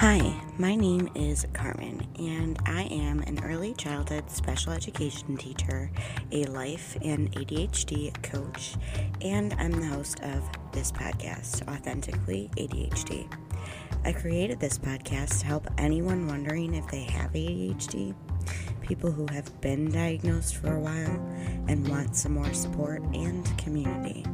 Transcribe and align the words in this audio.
Hi, 0.00 0.34
my 0.56 0.74
name 0.74 1.10
is 1.14 1.46
Carmen, 1.52 2.06
and 2.18 2.58
I 2.64 2.84
am 2.84 3.20
an 3.20 3.38
early 3.44 3.74
childhood 3.74 4.30
special 4.30 4.72
education 4.72 5.36
teacher, 5.36 5.90
a 6.32 6.44
life 6.44 6.96
and 7.02 7.30
ADHD 7.32 8.10
coach, 8.22 8.76
and 9.20 9.52
I'm 9.58 9.72
the 9.72 9.84
host 9.84 10.20
of 10.20 10.42
this 10.72 10.90
podcast, 10.90 11.68
Authentically 11.68 12.50
ADHD. 12.56 13.30
I 14.02 14.14
created 14.14 14.58
this 14.58 14.78
podcast 14.78 15.40
to 15.40 15.46
help 15.46 15.68
anyone 15.76 16.26
wondering 16.26 16.72
if 16.72 16.86
they 16.90 17.02
have 17.02 17.32
ADHD, 17.32 18.14
people 18.80 19.12
who 19.12 19.26
have 19.26 19.60
been 19.60 19.90
diagnosed 19.90 20.56
for 20.56 20.76
a 20.76 20.80
while 20.80 21.20
and 21.68 21.86
want 21.86 22.16
some 22.16 22.32
more 22.32 22.54
support 22.54 23.02
and 23.12 23.44
community. 23.58 24.24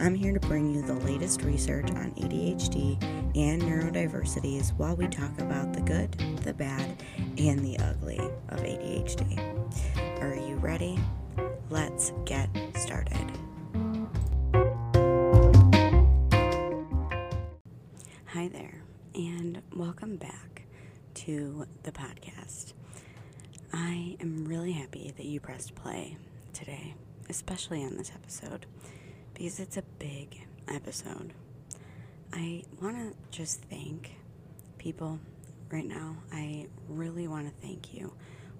I'm 0.00 0.14
here 0.14 0.32
to 0.32 0.40
bring 0.40 0.74
you 0.74 0.82
the 0.82 0.94
latest 0.94 1.42
research 1.42 1.90
on 1.90 2.12
ADHD 2.12 3.02
and 3.36 3.62
neurodiversities 3.62 4.76
while 4.76 4.96
we 4.96 5.06
talk 5.06 5.38
about 5.38 5.72
the 5.72 5.80
good, 5.80 6.12
the 6.42 6.52
bad, 6.52 7.02
and 7.38 7.60
the 7.60 7.78
ugly 7.78 8.18
of 8.18 8.60
ADHD. 8.60 9.38
Are 10.20 10.34
you 10.34 10.56
ready? 10.56 10.98
Let's 11.70 12.12
get 12.24 12.48
started. 12.76 13.30
Hi 18.26 18.48
there, 18.48 18.82
and 19.14 19.62
welcome 19.74 20.16
back 20.16 20.62
to 21.14 21.66
the 21.84 21.92
podcast. 21.92 22.74
I 23.72 24.16
am 24.20 24.44
really 24.46 24.72
happy 24.72 25.12
that 25.16 25.26
you 25.26 25.40
pressed 25.40 25.74
play 25.74 26.16
today, 26.52 26.94
especially 27.28 27.84
on 27.84 27.96
this 27.96 28.10
episode 28.14 28.66
because 29.40 29.58
it's 29.58 29.78
a 29.78 29.82
big 29.98 30.38
episode. 30.68 31.32
I 32.30 32.62
want 32.82 32.96
to 32.96 33.14
just 33.30 33.62
thank 33.62 34.12
people 34.76 35.18
right 35.70 35.86
now. 35.86 36.16
I 36.30 36.66
really 36.90 37.26
want 37.26 37.46
to 37.46 37.66
thank 37.66 37.94
you. 37.94 38.12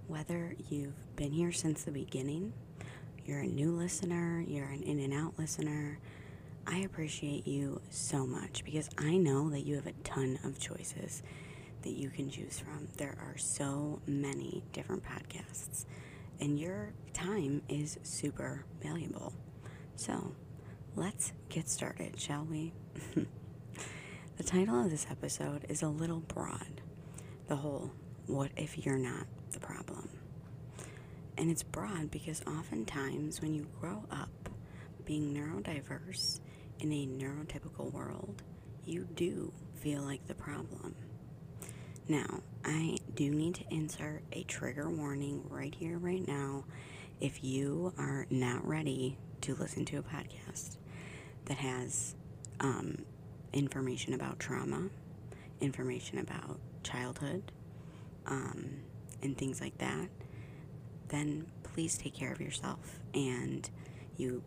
Whether 0.09 0.55
you've 0.71 0.95
been 1.17 1.33
here 1.33 1.53
since 1.53 1.83
the 1.83 1.91
beginning, 1.91 2.55
you're 3.27 3.41
a 3.41 3.47
new 3.47 3.73
listener, 3.73 4.43
you're 4.49 4.69
an 4.69 4.83
in 4.83 5.01
and 5.01 5.13
out 5.13 5.39
listener, 5.39 5.99
I 6.67 6.79
appreciate 6.79 7.47
you 7.47 7.83
so 7.91 8.27
much 8.27 8.65
because 8.65 8.89
I 8.97 9.19
know 9.19 9.51
that 9.51 9.67
you 9.67 9.75
have 9.77 9.87
a 9.87 9.93
ton 10.03 10.39
of 10.45 10.59
choices 10.59 11.23
that 11.83 11.93
you 11.93 12.09
can 12.09 12.31
choose 12.31 12.59
from. 12.59 12.89
There 12.97 13.19
are 13.21 13.37
so 13.37 14.01
many 14.07 14.65
different 14.73 15.03
podcasts, 15.05 15.85
and 16.41 16.59
your 16.59 16.95
time 17.13 17.61
is 17.69 17.99
super 18.03 18.65
valuable. 18.83 19.35
So, 19.97 20.33
let's 21.01 21.33
get 21.49 21.67
started, 21.67 22.21
shall 22.21 22.45
we? 22.45 22.75
the 24.37 24.45
title 24.45 24.85
of 24.85 24.91
this 24.91 25.07
episode 25.11 25.65
is 25.71 25.81
a 25.81 25.89
little 25.89 26.21
broad. 26.21 26.83
The 27.49 27.57
whole, 27.57 27.91
what 28.27 28.51
if 28.55 28.85
you're 28.85 28.99
not 28.99 29.27
the 29.53 29.61
problem? 29.61 30.11
And 31.39 31.51
it's 31.51 31.63
broad 31.63 32.11
because 32.11 32.43
oftentimes 32.47 33.41
when 33.41 33.55
you 33.55 33.67
grow 33.81 34.05
up 34.11 34.51
being 35.07 35.35
neurodiverse 35.35 36.41
in 36.81 36.93
a 36.93 37.07
neurotypical 37.07 37.91
world, 37.95 38.43
you 38.85 39.09
do 39.15 39.55
feel 39.77 40.03
like 40.03 40.27
the 40.27 40.35
problem. 40.35 40.95
Now, 42.09 42.43
I 42.63 42.99
do 43.15 43.31
need 43.31 43.55
to 43.55 43.65
insert 43.71 44.23
a 44.33 44.43
trigger 44.43 44.91
warning 44.91 45.45
right 45.49 45.75
here, 45.75 45.97
right 45.97 46.29
now, 46.29 46.65
if 47.23 47.43
you 47.43 47.95
are 47.97 48.27
not 48.29 48.69
ready 48.69 49.17
to 49.41 49.55
listen 49.55 49.87
to 49.87 49.97
a 49.97 50.03
podcast 50.03 50.77
that 51.51 51.59
has 51.59 52.15
um, 52.61 53.05
information 53.53 54.15
about 54.15 54.39
trauma, 54.39 54.85
information 55.61 56.19
about 56.19 56.61
childhood, 56.85 57.43
um, 58.27 58.77
and 59.21 59.37
things 59.37 59.61
like 59.61 59.77
that, 59.79 60.07
then 61.09 61.45
please 61.65 61.99
take 61.99 62.15
care 62.15 62.31
of 62.31 62.41
yourself 62.41 63.01
and 63.15 63.69
you 64.17 64.45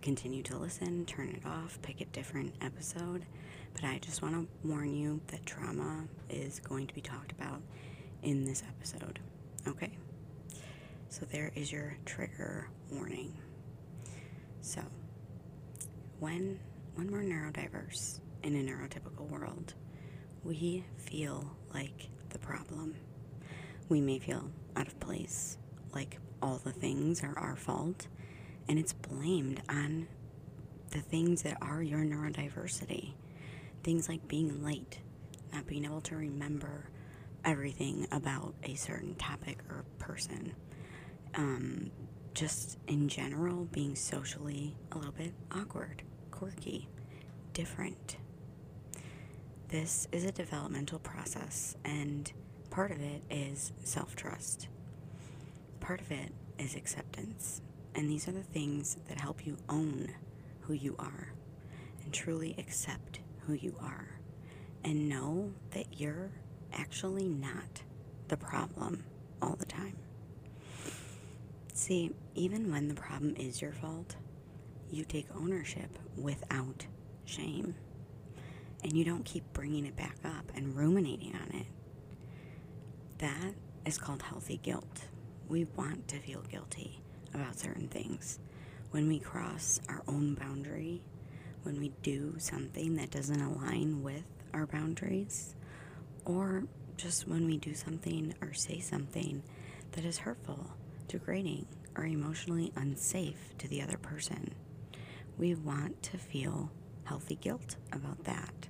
continue 0.00 0.44
to 0.44 0.56
listen, 0.56 1.04
turn 1.06 1.28
it 1.30 1.44
off, 1.44 1.80
pick 1.82 2.00
a 2.00 2.04
different 2.04 2.54
episode. 2.60 3.26
But 3.72 3.82
I 3.82 3.98
just 3.98 4.22
want 4.22 4.36
to 4.36 4.68
warn 4.68 4.94
you 4.94 5.20
that 5.26 5.44
trauma 5.44 6.04
is 6.30 6.60
going 6.60 6.86
to 6.86 6.94
be 6.94 7.00
talked 7.00 7.32
about 7.32 7.62
in 8.22 8.44
this 8.44 8.62
episode. 8.68 9.18
Okay? 9.66 9.90
So 11.08 11.26
there 11.32 11.50
is 11.56 11.72
your 11.72 11.96
trigger 12.06 12.68
warning. 12.92 13.36
So, 14.60 14.82
when 16.18 16.58
when 16.94 17.10
we're 17.10 17.22
neurodiverse 17.22 18.20
in 18.42 18.54
a 18.54 18.62
neurotypical 18.62 19.28
world, 19.28 19.74
we 20.44 20.84
feel 20.96 21.56
like 21.72 22.08
the 22.30 22.38
problem. 22.38 22.94
We 23.88 24.00
may 24.00 24.18
feel 24.18 24.48
out 24.76 24.86
of 24.86 24.98
place, 25.00 25.58
like 25.92 26.18
all 26.40 26.60
the 26.62 26.72
things 26.72 27.22
are 27.22 27.36
our 27.38 27.56
fault, 27.56 28.06
and 28.68 28.78
it's 28.78 28.92
blamed 28.92 29.62
on 29.68 30.06
the 30.90 31.00
things 31.00 31.42
that 31.42 31.58
are 31.60 31.82
your 31.82 32.00
neurodiversity. 32.00 33.14
Things 33.82 34.08
like 34.08 34.26
being 34.28 34.64
late, 34.64 35.00
not 35.52 35.66
being 35.66 35.84
able 35.84 36.00
to 36.02 36.16
remember 36.16 36.88
everything 37.44 38.06
about 38.10 38.54
a 38.62 38.74
certain 38.74 39.14
topic 39.16 39.58
or 39.68 39.84
person, 39.98 40.54
um, 41.34 41.90
just 42.34 42.78
in 42.88 43.08
general 43.08 43.66
being 43.66 43.94
socially 43.94 44.76
a 44.92 44.98
little 44.98 45.12
bit 45.12 45.32
awkward, 45.52 46.02
quirky, 46.30 46.88
different. 47.52 48.16
This 49.68 50.08
is 50.12 50.24
a 50.24 50.32
developmental 50.32 50.98
process, 50.98 51.76
and 51.84 52.30
part 52.70 52.90
of 52.90 53.00
it 53.00 53.22
is 53.30 53.72
self 53.84 54.16
trust. 54.16 54.68
Part 55.80 56.00
of 56.00 56.10
it 56.10 56.32
is 56.58 56.74
acceptance. 56.74 57.60
And 57.94 58.10
these 58.10 58.26
are 58.26 58.32
the 58.32 58.42
things 58.42 58.96
that 59.08 59.20
help 59.20 59.46
you 59.46 59.56
own 59.68 60.08
who 60.62 60.72
you 60.72 60.96
are 60.98 61.32
and 62.02 62.12
truly 62.12 62.54
accept 62.58 63.20
who 63.46 63.52
you 63.52 63.76
are 63.80 64.18
and 64.82 65.08
know 65.08 65.52
that 65.70 66.00
you're 66.00 66.30
actually 66.72 67.28
not 67.28 67.82
the 68.28 68.36
problem 68.36 69.04
all 69.40 69.54
the 69.54 69.66
time. 69.66 69.96
See, 71.76 72.12
even 72.36 72.70
when 72.70 72.86
the 72.86 72.94
problem 72.94 73.34
is 73.36 73.60
your 73.60 73.72
fault, 73.72 74.14
you 74.90 75.04
take 75.04 75.26
ownership 75.36 75.98
without 76.16 76.86
shame. 77.24 77.74
And 78.84 78.92
you 78.96 79.04
don't 79.04 79.24
keep 79.24 79.42
bringing 79.52 79.84
it 79.84 79.96
back 79.96 80.16
up 80.24 80.52
and 80.54 80.76
ruminating 80.76 81.34
on 81.34 81.60
it. 81.60 81.66
That 83.18 83.54
is 83.84 83.98
called 83.98 84.22
healthy 84.22 84.58
guilt. 84.62 85.06
We 85.48 85.64
want 85.76 86.06
to 86.08 86.20
feel 86.20 86.42
guilty 86.42 87.00
about 87.34 87.58
certain 87.58 87.88
things. 87.88 88.38
When 88.92 89.08
we 89.08 89.18
cross 89.18 89.80
our 89.88 90.02
own 90.06 90.34
boundary, 90.34 91.02
when 91.64 91.80
we 91.80 91.90
do 92.02 92.36
something 92.38 92.94
that 92.96 93.10
doesn't 93.10 93.40
align 93.40 94.04
with 94.04 94.22
our 94.52 94.66
boundaries, 94.66 95.56
or 96.24 96.62
just 96.96 97.26
when 97.26 97.46
we 97.46 97.56
do 97.56 97.74
something 97.74 98.32
or 98.40 98.52
say 98.52 98.78
something 98.78 99.42
that 99.92 100.04
is 100.04 100.18
hurtful, 100.18 100.70
degrading, 101.08 101.66
or 101.96 102.04
emotionally 102.04 102.72
unsafe 102.76 103.56
to 103.58 103.68
the 103.68 103.82
other 103.82 103.98
person. 103.98 104.54
We 105.38 105.54
want 105.54 106.02
to 106.04 106.18
feel 106.18 106.70
healthy 107.04 107.36
guilt 107.36 107.76
about 107.92 108.24
that. 108.24 108.68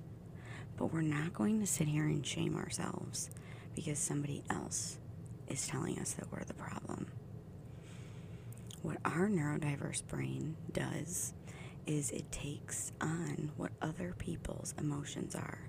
But 0.77 0.93
we're 0.93 1.01
not 1.01 1.33
going 1.33 1.59
to 1.61 1.67
sit 1.67 1.87
here 1.87 2.05
and 2.05 2.25
shame 2.25 2.55
ourselves 2.55 3.29
because 3.75 3.97
somebody 3.99 4.43
else 4.49 4.97
is 5.47 5.67
telling 5.67 5.99
us 5.99 6.13
that 6.13 6.31
we're 6.31 6.43
the 6.43 6.53
problem. 6.53 7.07
What 8.81 8.97
our 9.05 9.29
neurodiverse 9.29 10.05
brain 10.07 10.55
does 10.71 11.33
is 11.85 12.11
it 12.11 12.31
takes 12.31 12.91
on 13.01 13.51
what 13.57 13.71
other 13.81 14.13
people's 14.17 14.73
emotions 14.77 15.35
are 15.35 15.59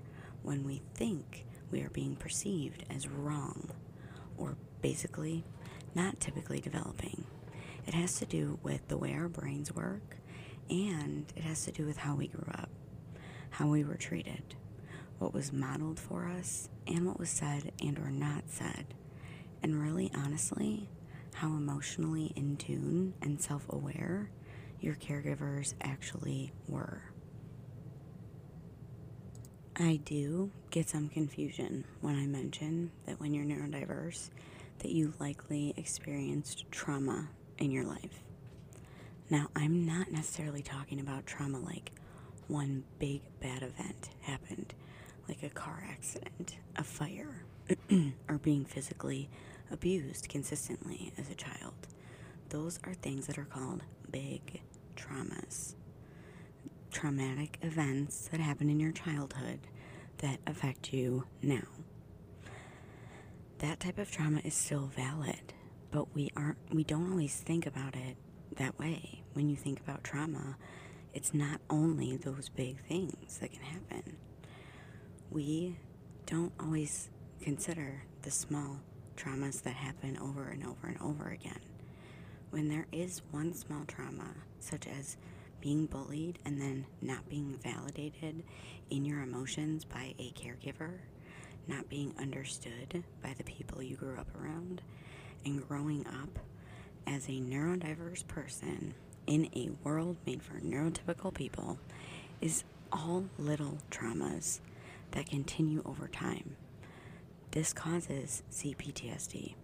when 0.43 0.63
we 0.63 0.81
think 0.93 1.45
we 1.71 1.81
are 1.81 1.89
being 1.89 2.15
perceived 2.15 2.85
as 2.89 3.07
wrong 3.07 3.69
or 4.37 4.55
basically 4.81 5.43
not 5.97 6.19
typically 6.19 6.61
developing. 6.61 7.25
It 7.87 7.95
has 7.95 8.19
to 8.19 8.25
do 8.25 8.59
with 8.61 8.87
the 8.87 8.97
way 8.97 9.13
our 9.15 9.27
brains 9.27 9.73
work 9.73 10.17
and 10.69 11.25
it 11.35 11.43
has 11.43 11.65
to 11.65 11.71
do 11.71 11.85
with 11.85 11.97
how 11.97 12.15
we 12.15 12.27
grew 12.27 12.51
up, 12.53 12.69
how 13.49 13.67
we 13.67 13.83
were 13.83 13.95
treated, 13.95 14.55
what 15.17 15.33
was 15.33 15.51
modeled 15.51 15.99
for 15.99 16.27
us, 16.27 16.69
and 16.85 17.07
what 17.07 17.19
was 17.19 17.29
said 17.29 17.71
and 17.81 17.97
or 17.97 18.11
not 18.11 18.43
said. 18.47 18.93
And 19.63 19.81
really 19.81 20.11
honestly, 20.15 20.87
how 21.33 21.47
emotionally 21.47 22.31
in 22.35 22.57
tune 22.57 23.15
and 23.21 23.41
self-aware 23.41 24.29
your 24.79 24.93
caregivers 24.95 25.73
actually 25.81 26.53
were. 26.67 27.01
I 29.75 29.99
do 30.03 30.51
get 30.69 30.89
some 30.89 31.09
confusion 31.09 31.85
when 32.01 32.15
I 32.15 32.27
mention 32.27 32.91
that 33.05 33.19
when 33.19 33.33
you're 33.33 33.45
neurodiverse, 33.45 34.29
that 34.79 34.91
you 34.91 35.13
likely 35.19 35.73
experienced 35.77 36.65
trauma 36.71 37.29
in 37.57 37.71
your 37.71 37.85
life. 37.85 38.23
Now, 39.29 39.47
I'm 39.55 39.85
not 39.85 40.11
necessarily 40.11 40.61
talking 40.61 40.99
about 40.99 41.25
trauma 41.25 41.59
like 41.59 41.91
one 42.47 42.83
big 42.99 43.21
bad 43.41 43.61
event 43.63 44.09
happened, 44.21 44.73
like 45.27 45.43
a 45.43 45.49
car 45.49 45.83
accident, 45.89 46.57
a 46.77 46.83
fire, 46.83 47.43
or 48.29 48.37
being 48.37 48.63
physically 48.63 49.29
abused 49.71 50.29
consistently 50.29 51.11
as 51.17 51.29
a 51.29 51.35
child. 51.35 51.73
Those 52.49 52.79
are 52.85 52.93
things 52.93 53.27
that 53.27 53.37
are 53.37 53.45
called 53.45 53.83
big 54.09 54.61
traumas. 54.95 55.75
Traumatic 56.91 57.59
events 57.61 58.29
that 58.31 58.39
happen 58.39 58.69
in 58.69 58.79
your 58.79 58.93
childhood 58.93 59.59
that 60.19 60.39
affect 60.47 60.93
you 60.93 61.25
now. 61.41 61.63
That 63.59 63.79
type 63.79 63.97
of 63.97 64.11
trauma 64.11 64.41
is 64.43 64.53
still 64.53 64.91
valid, 64.95 65.53
but 65.91 66.13
we 66.13 66.29
aren't 66.35 66.57
we 66.71 66.83
don't 66.83 67.11
always 67.11 67.35
think 67.35 67.65
about 67.65 67.95
it 67.95 68.15
that 68.57 68.77
way. 68.77 69.23
When 69.33 69.49
you 69.49 69.55
think 69.55 69.79
about 69.79 70.03
trauma, 70.03 70.57
it's 71.13 71.33
not 71.33 71.59
only 71.69 72.17
those 72.17 72.49
big 72.49 72.79
things 72.87 73.39
that 73.39 73.51
can 73.51 73.63
happen. 73.63 74.17
We 75.31 75.77
don't 76.25 76.53
always 76.59 77.09
consider 77.41 78.03
the 78.21 78.31
small 78.31 78.79
traumas 79.15 79.63
that 79.63 79.73
happen 79.73 80.17
over 80.17 80.49
and 80.49 80.63
over 80.65 80.87
and 80.87 81.01
over 81.01 81.29
again. 81.29 81.59
When 82.51 82.69
there 82.69 82.87
is 82.91 83.21
one 83.31 83.53
small 83.53 83.83
trauma, 83.85 84.35
such 84.59 84.87
as 84.87 85.17
being 85.59 85.87
bullied 85.87 86.37
and 86.45 86.61
then 86.61 86.85
not 87.01 87.27
being 87.27 87.57
validated 87.63 88.43
in 88.89 89.03
your 89.03 89.21
emotions 89.21 89.83
by 89.83 90.13
a 90.19 90.31
caregiver, 90.31 90.99
not 91.67 91.89
being 91.89 92.13
understood 92.19 93.03
by 93.21 93.33
the 93.37 93.43
people 93.43 93.81
you 93.81 93.95
grew 93.95 94.17
up 94.17 94.27
around, 94.41 94.81
and 95.45 95.67
growing 95.67 96.05
up 96.07 96.39
as 97.05 97.27
a 97.27 97.33
neurodiverse 97.33 98.27
person 98.27 98.93
in 99.25 99.49
a 99.55 99.69
world 99.83 100.17
made 100.25 100.41
for 100.41 100.59
neurotypical 100.59 101.33
people 101.33 101.79
is 102.41 102.63
all 102.91 103.25
little 103.37 103.77
traumas 103.91 104.59
that 105.11 105.27
continue 105.29 105.81
over 105.85 106.07
time. 106.07 106.55
This 107.51 107.73
causes 107.73 108.43
CPTSD. 108.51 109.55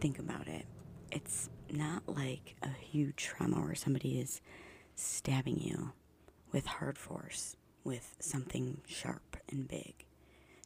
Think 0.00 0.18
about 0.18 0.48
it. 0.48 0.66
It's 1.10 1.48
not 1.70 2.02
like 2.06 2.56
a 2.62 2.68
huge 2.68 3.16
trauma 3.16 3.60
where 3.60 3.74
somebody 3.74 4.18
is 4.18 4.40
stabbing 4.94 5.60
you 5.60 5.92
with 6.52 6.66
hard 6.66 6.98
force, 6.98 7.56
with 7.84 8.14
something 8.20 8.80
sharp 8.86 9.36
and 9.50 9.66
big 9.68 10.04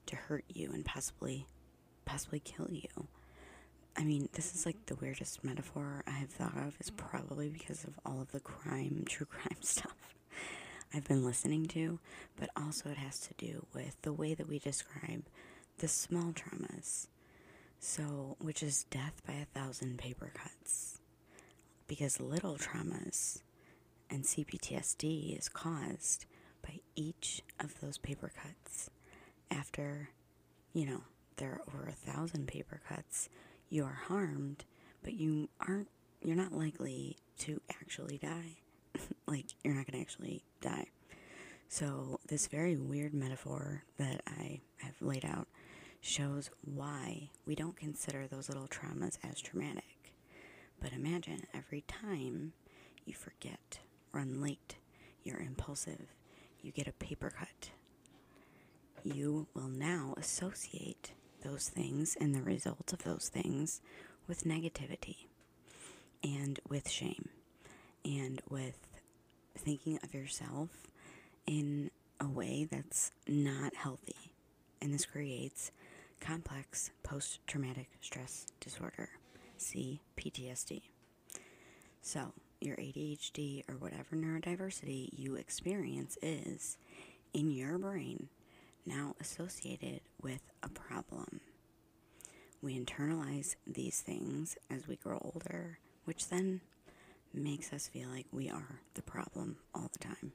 to 0.07 0.17
hurt 0.17 0.45
you 0.49 0.71
and 0.73 0.85
possibly 0.85 1.47
possibly 2.05 2.41
kill 2.41 2.69
you. 2.71 3.09
I 3.97 4.05
mean, 4.05 4.29
this 4.35 4.55
is 4.55 4.67
like 4.67 4.87
the 4.87 4.95
weirdest 4.97 5.43
metaphor 5.43 6.05
I 6.07 6.13
have 6.13 6.31
thought 6.31 6.57
of 6.57 6.77
is 6.81 6.91
probably 6.91 7.49
because 7.49 7.85
of 7.85 7.99
all 8.05 8.21
of 8.21 8.31
the 8.31 8.41
crime, 8.41 9.05
true 9.09 9.27
crime 9.27 9.63
stuff 9.63 10.15
I've 10.95 11.09
been 11.09 11.25
listening 11.25 11.67
to, 11.69 11.99
but 12.39 12.51
also 12.57 12.91
it 12.91 12.99
has 12.99 13.19
to 13.21 13.35
do 13.39 13.67
with 13.75 13.97
the 14.03 14.13
way 14.13 14.35
that 14.35 14.49
we 14.49 14.59
describe 14.59 15.25
the 15.79 15.89
small 15.89 16.33
traumas. 16.33 17.09
So, 17.79 18.37
which 18.41 18.63
is 18.63 18.85
death 18.85 19.23
by 19.27 19.35
a 19.35 19.45
thousand 19.59 19.99
paper 19.99 20.31
cuts. 20.35 21.01
Because 21.89 22.21
little 22.21 22.57
traumas 22.57 23.43
and 24.11 24.25
CPTSD 24.25 25.39
is 25.39 25.49
caused 25.49 26.27
by 26.63 26.81
each 26.95 27.43
of 27.61 27.81
those 27.81 27.99
paper 27.99 28.33
cuts. 28.35 28.91
After, 29.51 30.11
you 30.73 30.87
know, 30.87 31.03
there 31.37 31.53
are 31.53 31.61
over 31.69 31.89
a 31.89 31.93
thousand 31.93 32.49
paper 32.49 32.81
cuts, 32.89 33.29
you 33.69 33.85
are 33.85 33.99
harmed, 34.09 34.65
but 35.03 35.15
you 35.15 35.49
aren't, 35.67 35.89
you're 36.23 36.37
not 36.37 36.53
likely 36.53 37.17
to 37.39 37.61
actually 37.71 38.19
die. 38.19 38.59
like, 39.27 39.47
you're 39.63 39.75
not 39.75 39.87
going 39.87 39.99
to 39.99 40.01
actually 40.01 40.45
die. 40.61 40.87
So, 41.69 42.21
this 42.29 42.47
very 42.47 42.77
weird 42.77 43.13
metaphor 43.13 43.83
that 43.99 44.23
I 44.27 44.61
have 44.79 44.95
laid 45.01 45.25
out 45.25 45.49
shows 46.01 46.51
why 46.65 47.31
we 47.45 47.55
don't 47.57 47.77
consider 47.77 48.27
those 48.27 48.49
little 48.49 48.69
traumas 48.69 49.19
as 49.29 49.41
traumatic. 49.41 50.15
But 50.81 50.93
imagine 50.93 51.43
every 51.53 51.83
time 51.83 52.53
you 53.05 53.15
forget, 53.15 53.81
run 54.13 54.41
late, 54.41 54.77
you're 55.25 55.41
impulsive, 55.41 56.15
you 56.63 56.71
get 56.71 56.87
a 56.87 56.93
paper 56.93 57.31
cut, 57.37 57.71
you 59.15 59.47
will 59.55 59.69
now 59.69 60.15
associate 60.17 61.13
those 61.45 61.69
things 61.69 62.17
and 62.21 62.35
the 62.35 62.43
results 62.43 62.93
of 62.93 63.05
those 63.05 63.29
things 63.29 63.81
with 64.27 64.45
negativity 64.45 65.27
and 66.23 66.59
with 66.69 66.89
shame 66.89 67.29
and 68.05 68.43
with 68.49 68.79
thinking 69.57 69.99
of 70.03 70.15
yourself 70.15 70.71
in 71.47 71.91
a 72.21 72.27
way 72.29 72.67
that's 72.71 73.13
not 73.29 73.75
healthy. 73.75 74.33
And 74.81 74.93
this 74.93 75.07
creates 75.07 75.71
complex 76.21 76.91
post 77.03 77.39
traumatic 77.47 77.89
stress 78.01 78.47
disorder, 78.61 79.11
CPTSD. 79.59 80.83
So, 82.03 82.33
your 82.61 82.77
ADHD 82.77 83.65
or 83.69 83.75
whatever 83.77 84.17
neurodiversity 84.17 85.11
you 85.13 85.35
experience 85.37 86.17
is 86.23 86.79
in 87.35 87.51
your 87.51 87.79
brain 87.79 88.29
now 88.87 89.15
associated 89.21 90.01
with 90.23 90.41
a 90.63 90.69
problem. 90.69 91.41
We 92.63 92.79
internalize 92.79 93.57
these 93.67 94.01
things 94.01 94.57
as 94.71 94.89
we 94.89 94.97
grow 94.97 95.21
older, 95.35 95.79
which 96.05 96.29
then 96.29 96.61
makes 97.35 97.73
us 97.73 97.89
feel 97.89 98.09
like 98.09 98.27
we 98.33 98.49
are 98.49 98.81
the 98.95 99.03
problem 99.03 99.57
all 99.75 99.91
the 99.93 99.99
time. 99.99 100.33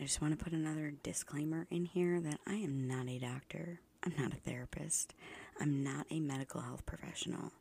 I 0.00 0.04
just 0.04 0.22
want 0.22 0.38
to 0.38 0.42
put 0.42 0.52
another 0.52 0.92
disclaimer 1.02 1.66
in 1.70 1.84
here 1.86 2.20
that 2.20 2.38
I 2.46 2.54
am 2.54 2.86
not 2.86 3.08
a 3.08 3.18
doctor. 3.18 3.80
I'm 4.04 4.14
not 4.16 4.32
a 4.32 4.36
therapist. 4.36 5.14
I'm 5.60 5.82
not 5.82 6.06
a 6.10 6.20
medical 6.20 6.60
health 6.60 6.86
professional. 6.86 7.52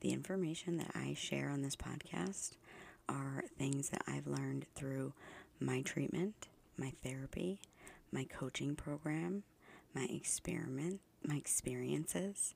The 0.00 0.12
information 0.12 0.76
that 0.76 0.92
I 0.94 1.14
share 1.14 1.50
on 1.50 1.62
this 1.62 1.74
podcast 1.74 2.52
are 3.08 3.42
things 3.58 3.88
that 3.90 4.02
I've 4.06 4.28
learned 4.28 4.66
through 4.76 5.12
my 5.58 5.82
treatment, 5.82 6.46
my 6.76 6.92
therapy, 7.02 7.60
my 8.12 8.24
coaching 8.24 8.74
program, 8.74 9.42
my 9.94 10.04
experiment, 10.10 11.00
my 11.26 11.36
experiences, 11.36 12.54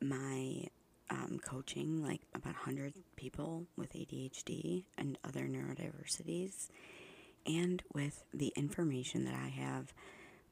my 0.00 0.64
um, 1.10 1.40
coaching 1.42 2.02
like 2.04 2.20
about 2.34 2.54
100 2.54 2.94
people 3.16 3.66
with 3.76 3.92
ADHD 3.94 4.84
and 4.96 5.18
other 5.24 5.46
neurodiversities, 5.46 6.68
and 7.46 7.82
with 7.94 8.24
the 8.34 8.52
information 8.56 9.24
that 9.24 9.34
I 9.34 9.48
have 9.48 9.92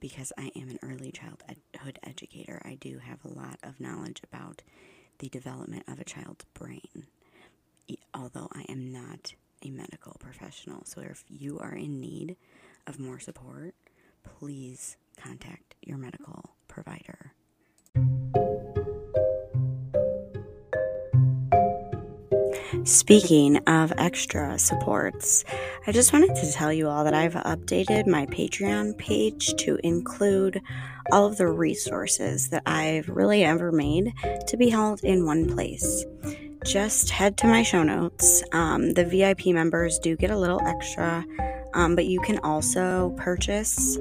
because 0.01 0.33
I 0.39 0.51
am 0.57 0.69
an 0.69 0.79
early 0.83 1.11
childhood 1.13 1.99
educator. 2.03 2.61
I 2.65 2.75
do 2.75 2.99
have 2.99 3.25
a 3.25 3.33
lot 3.33 3.59
of 3.63 3.81
knowledge 3.81 4.21
about 4.31 4.63
the 5.19 5.29
development 5.29 5.85
of 5.89 5.99
a 5.99 6.05
child's 6.05 6.45
brain, 6.55 7.07
although 8.15 8.49
I 8.53 8.65
am 8.69 8.93
not 8.93 9.35
a 9.63 9.71
medical 9.71 10.17
professional. 10.19 10.85
So 10.85 11.01
if 11.01 11.25
you 11.29 11.59
are 11.59 11.75
in 11.75 12.01
need 12.01 12.37
of 12.87 12.99
more 12.99 13.19
support, 13.19 13.75
please 14.39 14.97
contact 15.17 15.75
your 15.83 15.99
medical 15.99 16.57
provider. 16.69 17.33
Speaking 22.85 23.57
of 23.67 23.93
extra 23.97 24.59
supports, 24.59 25.45
I 25.87 25.93
just 25.93 26.13
wanted 26.13 26.37
to 26.37 26.53
tell 26.53 26.73
you 26.73 26.89
all 26.89 27.05
that 27.05 27.15
I've 27.15 27.35
updated 27.35 28.07
my 28.07 28.27
Patreon 28.27 28.97
page 28.99 29.55
to 29.57 29.79
include 29.83 30.61
all 31.11 31.27
of 31.27 31.37
the 31.37 31.49
resources 31.49 32.49
that 32.51 32.63
I've 32.67 33.09
really 33.09 33.45
ever 33.45 33.73
made 33.73 34.13
to 34.49 34.57
be 34.57 34.69
held 34.69 35.03
in 35.03 35.27
one 35.27 35.49
place. 35.49 36.05
Just 36.65 37.11
head 37.11 37.37
to 37.39 37.47
my 37.47 37.63
show 37.63 37.83
notes. 37.83 38.43
Um, 38.53 38.93
the 38.93 39.05
VIP 39.05 39.47
members 39.47 39.99
do 39.99 40.17
get 40.17 40.31
a 40.31 40.39
little 40.39 40.61
extra, 40.67 41.25
um, 41.75 41.95
but 41.97 42.07
you 42.07 42.21
can 42.21 42.39
also 42.39 43.15
purchase 43.17 43.99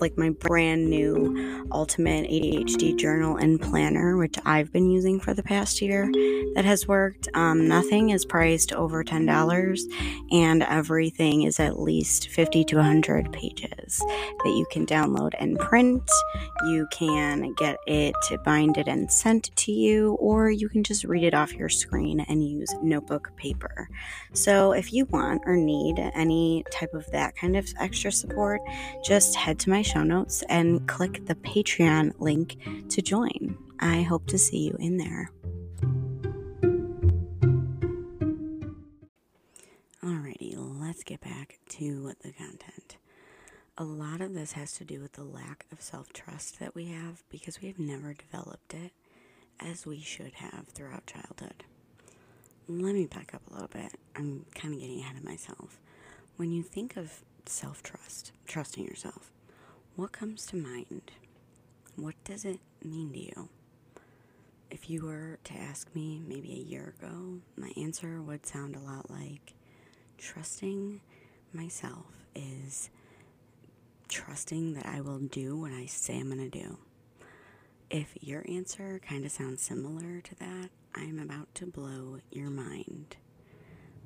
like 0.00 0.16
my 0.16 0.30
brand 0.30 0.88
new 0.88 1.66
Ultimate 1.72 2.28
ADHD 2.30 2.96
journal 2.96 3.36
and 3.36 3.60
planner, 3.60 4.16
which 4.16 4.36
I've 4.44 4.72
been 4.72 4.90
using 4.90 5.20
for 5.20 5.34
the 5.34 5.42
past 5.42 5.82
year 5.82 6.10
that 6.54 6.64
has 6.64 6.86
worked. 6.86 7.28
Um, 7.34 7.68
nothing 7.68 8.10
is 8.10 8.24
priced 8.24 8.72
over 8.72 9.02
$10, 9.02 9.80
and 10.30 10.62
everything 10.62 11.42
is 11.42 11.58
at 11.60 11.78
least 11.78 12.28
50 12.28 12.64
to 12.64 12.76
100 12.76 13.32
pages 13.32 13.98
that 13.98 14.54
you 14.56 14.66
can 14.70 14.86
download 14.86 15.34
and 15.38 15.58
print. 15.58 16.08
You 16.66 16.86
can 16.90 17.52
get 17.54 17.78
it 17.86 18.14
binded 18.44 18.88
and 18.88 19.10
sent 19.10 19.54
to 19.56 19.72
you, 19.72 20.14
or 20.14 20.50
you 20.50 20.68
can 20.68 20.84
just 20.84 21.04
read 21.04 21.24
it 21.24 21.34
off 21.34 21.52
your 21.52 21.68
screen 21.68 22.20
and 22.20 22.46
use 22.46 22.74
notebook 22.82 23.32
paper. 23.36 23.88
So 24.32 24.72
if 24.72 24.92
you 24.92 25.06
want 25.06 25.42
or 25.46 25.56
need 25.56 25.98
any 26.14 26.64
type 26.70 26.94
of 26.94 27.10
that 27.10 27.36
kind 27.36 27.56
of 27.56 27.66
extra 27.78 28.12
support, 28.12 28.60
just 29.04 29.34
head 29.36 29.58
to 29.60 29.70
my 29.70 29.82
show 29.86 30.02
notes 30.02 30.42
and 30.48 30.86
click 30.88 31.24
the 31.26 31.34
Patreon 31.36 32.12
link 32.18 32.56
to 32.90 33.00
join. 33.02 33.56
I 33.78 34.02
hope 34.02 34.26
to 34.28 34.38
see 34.38 34.66
you 34.66 34.76
in 34.78 34.96
there. 34.96 35.30
Alrighty, 40.04 40.54
let's 40.56 41.02
get 41.04 41.20
back 41.20 41.58
to 41.70 42.12
the 42.22 42.32
content. 42.32 42.96
a 43.78 43.84
lot 43.84 44.20
of 44.22 44.32
this 44.34 44.52
has 44.52 44.72
to 44.72 44.84
do 44.84 45.00
with 45.00 45.12
the 45.12 45.24
lack 45.24 45.66
of 45.70 45.80
self 45.82 46.12
trust 46.12 46.58
that 46.60 46.74
we 46.74 46.86
have 46.86 47.22
because 47.30 47.60
we 47.60 47.68
have 47.68 47.78
never 47.78 48.14
developed 48.14 48.74
it 48.74 48.92
as 49.60 49.86
we 49.86 50.00
should 50.00 50.34
have 50.34 50.66
throughout 50.68 51.06
childhood. 51.06 51.64
Let 52.68 52.94
me 52.94 53.06
back 53.06 53.32
up 53.34 53.42
a 53.50 53.52
little 53.52 53.68
bit. 53.68 53.92
I'm 54.16 54.44
kind 54.54 54.74
of 54.74 54.80
getting 54.80 55.00
ahead 55.00 55.16
of 55.16 55.24
myself. 55.24 55.78
When 56.36 56.50
you 56.52 56.62
think 56.62 56.96
of 56.96 57.22
self 57.46 57.82
trust, 57.82 58.32
trusting 58.46 58.84
yourself, 58.84 59.30
what 59.96 60.12
comes 60.12 60.44
to 60.46 60.56
mind? 60.56 61.10
What 61.96 62.14
does 62.24 62.44
it 62.44 62.60
mean 62.84 63.12
to 63.14 63.18
you? 63.18 63.48
If 64.70 64.90
you 64.90 65.06
were 65.06 65.38
to 65.44 65.54
ask 65.54 65.94
me 65.94 66.20
maybe 66.26 66.52
a 66.52 66.70
year 66.70 66.94
ago, 66.98 67.38
my 67.56 67.70
answer 67.78 68.20
would 68.20 68.44
sound 68.44 68.76
a 68.76 68.80
lot 68.80 69.10
like 69.10 69.54
trusting 70.18 71.00
myself 71.52 72.26
is 72.34 72.90
trusting 74.08 74.74
that 74.74 74.86
I 74.86 75.00
will 75.00 75.18
do 75.18 75.56
what 75.58 75.72
I 75.72 75.86
say 75.86 76.18
I'm 76.18 76.30
going 76.30 76.50
to 76.50 76.58
do. 76.58 76.78
If 77.88 78.16
your 78.20 78.44
answer 78.48 79.00
kind 79.06 79.24
of 79.24 79.30
sounds 79.30 79.62
similar 79.62 80.20
to 80.20 80.34
that, 80.36 80.68
I'm 80.94 81.18
about 81.18 81.54
to 81.56 81.66
blow 81.66 82.18
your 82.30 82.50
mind 82.50 83.16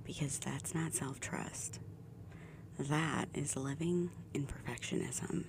because 0.04 0.38
that's 0.38 0.74
not 0.74 0.92
self 0.94 1.18
trust. 1.18 1.80
That 2.78 3.28
is 3.34 3.56
living 3.56 4.10
in 4.34 4.46
perfectionism. 4.46 5.44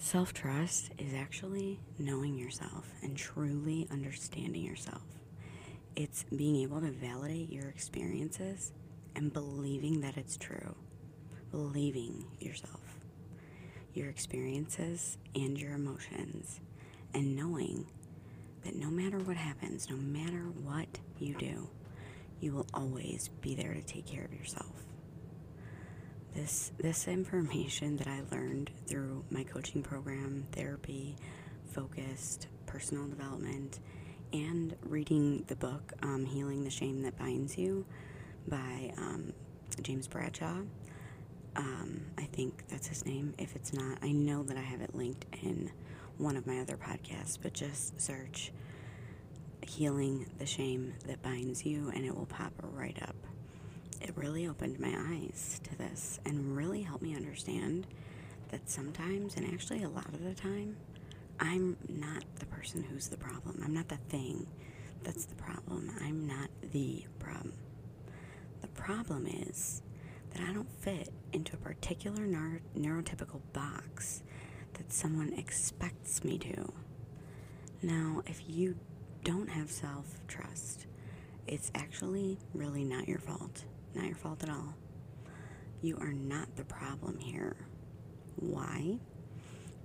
Self 0.00 0.32
trust 0.32 0.92
is 0.96 1.12
actually 1.12 1.80
knowing 1.98 2.38
yourself 2.38 2.92
and 3.02 3.16
truly 3.16 3.88
understanding 3.90 4.62
yourself. 4.62 5.02
It's 5.96 6.24
being 6.34 6.62
able 6.62 6.80
to 6.80 6.92
validate 6.92 7.50
your 7.50 7.68
experiences 7.68 8.70
and 9.16 9.32
believing 9.32 10.00
that 10.02 10.16
it's 10.16 10.36
true. 10.36 10.76
Believing 11.50 12.26
yourself, 12.38 13.00
your 13.92 14.08
experiences, 14.08 15.18
and 15.34 15.58
your 15.58 15.72
emotions, 15.72 16.60
and 17.12 17.34
knowing 17.34 17.86
that 18.62 18.76
no 18.76 18.90
matter 18.90 19.18
what 19.18 19.36
happens, 19.36 19.90
no 19.90 19.96
matter 19.96 20.44
what 20.62 21.00
you 21.18 21.34
do, 21.34 21.68
you 22.40 22.52
will 22.52 22.66
always 22.72 23.28
be 23.40 23.56
there 23.56 23.74
to 23.74 23.82
take 23.82 24.06
care 24.06 24.24
of 24.24 24.32
yourself. 24.32 24.87
This 26.34 26.70
this 26.78 27.08
information 27.08 27.96
that 27.96 28.06
I 28.06 28.22
learned 28.30 28.70
through 28.86 29.24
my 29.30 29.44
coaching 29.44 29.82
program, 29.82 30.46
therapy, 30.52 31.16
focused 31.72 32.46
personal 32.66 33.08
development, 33.08 33.80
and 34.32 34.76
reading 34.82 35.44
the 35.48 35.56
book 35.56 35.92
um, 36.02 36.24
"Healing 36.24 36.64
the 36.64 36.70
Shame 36.70 37.02
That 37.02 37.18
Binds 37.18 37.58
You" 37.58 37.84
by 38.46 38.92
um, 38.96 39.32
James 39.82 40.06
Bradshaw. 40.06 40.60
Um, 41.56 42.02
I 42.16 42.24
think 42.24 42.64
that's 42.68 42.86
his 42.86 43.04
name. 43.04 43.34
If 43.38 43.56
it's 43.56 43.72
not, 43.72 43.98
I 44.02 44.12
know 44.12 44.44
that 44.44 44.56
I 44.56 44.60
have 44.60 44.80
it 44.80 44.94
linked 44.94 45.26
in 45.42 45.70
one 46.18 46.36
of 46.36 46.46
my 46.46 46.60
other 46.60 46.76
podcasts, 46.76 47.38
but 47.40 47.52
just 47.52 48.00
search 48.00 48.52
Healing 49.66 50.26
the 50.38 50.46
Shame 50.46 50.94
That 51.06 51.22
Binds 51.22 51.64
You 51.64 51.90
and 51.94 52.04
it 52.04 52.14
will 52.14 52.26
pop 52.26 52.52
right 52.62 52.96
up. 53.02 53.16
It 54.00 54.16
really 54.16 54.46
opened 54.46 54.78
my 54.78 54.94
eyes 54.96 55.60
to 55.64 55.76
this 55.76 56.20
and 56.24 56.56
really 56.56 56.82
helped 56.82 57.02
me 57.02 57.14
understand 57.16 57.86
that 58.50 58.68
sometimes, 58.70 59.36
and 59.36 59.46
actually 59.52 59.82
a 59.82 59.88
lot 59.88 60.06
of 60.06 60.22
the 60.24 60.34
time, 60.34 60.76
I'm 61.40 61.76
not 61.88 62.24
the 62.38 62.46
person 62.46 62.82
who's 62.82 63.08
the 63.08 63.16
problem. 63.16 63.60
I'm 63.64 63.74
not 63.74 63.88
the 63.88 63.96
thing 64.08 64.46
that's 65.02 65.24
the 65.26 65.34
problem. 65.34 65.90
I'm 66.00 66.26
not 66.26 66.50
the 66.72 67.04
problem. 67.18 67.52
The 68.60 68.68
problem 68.68 69.26
is 69.26 69.82
that 70.32 70.42
I 70.42 70.52
don't 70.52 70.70
fit 70.80 71.10
into 71.32 71.54
a 71.54 71.58
particular 71.58 72.26
neuro- 72.26 72.60
neurotypical 72.76 73.40
box 73.52 74.22
that 74.74 74.92
someone 74.92 75.32
expects 75.34 76.24
me 76.24 76.38
to. 76.38 76.72
Now, 77.82 78.22
if 78.26 78.42
you 78.48 78.76
don't 79.24 79.48
have 79.50 79.70
self 79.70 80.18
trust, 80.26 80.86
it's 81.46 81.70
actually 81.74 82.38
really 82.54 82.84
not 82.84 83.08
your 83.08 83.18
fault. 83.18 83.64
Not 83.94 84.06
your 84.06 84.16
fault 84.16 84.42
at 84.42 84.50
all. 84.50 84.74
You 85.82 85.96
are 85.98 86.12
not 86.12 86.56
the 86.56 86.64
problem 86.64 87.18
here. 87.18 87.56
Why? 88.36 88.98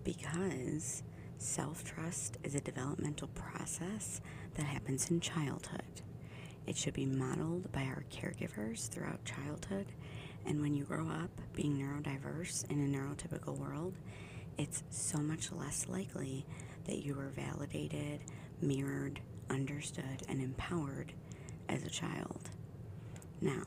Because 0.03 1.03
self 1.37 1.83
trust 1.83 2.37
is 2.43 2.55
a 2.55 2.59
developmental 2.59 3.27
process 3.29 4.21
that 4.55 4.65
happens 4.65 5.09
in 5.11 5.19
childhood. 5.19 6.01
It 6.65 6.77
should 6.77 6.93
be 6.93 7.05
modeled 7.05 7.71
by 7.71 7.83
our 7.83 8.05
caregivers 8.11 8.87
throughout 8.89 9.25
childhood. 9.25 9.87
And 10.45 10.61
when 10.61 10.73
you 10.73 10.83
grow 10.83 11.07
up 11.07 11.29
being 11.53 11.77
neurodiverse 11.77 12.69
in 12.69 12.79
a 12.79 12.97
neurotypical 12.97 13.57
world, 13.57 13.93
it's 14.57 14.83
so 14.89 15.17
much 15.19 15.51
less 15.51 15.87
likely 15.87 16.45
that 16.85 16.97
you 17.03 17.15
were 17.15 17.29
validated, 17.29 18.21
mirrored, 18.61 19.19
understood, 19.49 20.23
and 20.27 20.41
empowered 20.41 21.13
as 21.69 21.83
a 21.83 21.89
child. 21.89 22.49
Now, 23.41 23.63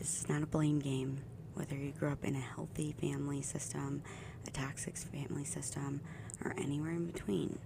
this 0.00 0.22
is 0.22 0.28
not 0.30 0.42
a 0.42 0.46
blame 0.46 0.78
game. 0.78 1.18
Whether 1.52 1.76
you 1.76 1.92
grew 1.92 2.10
up 2.10 2.24
in 2.24 2.34
a 2.34 2.40
healthy 2.40 2.94
family 2.98 3.42
system, 3.42 4.02
a 4.46 4.50
toxic 4.50 4.96
family 4.96 5.44
system, 5.44 6.00
or 6.42 6.54
anywhere 6.56 6.92
in 6.92 7.04
between, 7.04 7.58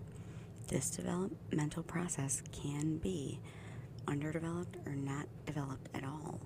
this 0.67 0.91
developmental 0.91 1.85
process 1.85 2.43
can 2.51 2.97
be 2.97 3.39
underdeveloped 4.09 4.77
or 4.85 4.97
not 4.97 5.27
developed 5.47 5.89
at 5.95 6.03
all. 6.03 6.41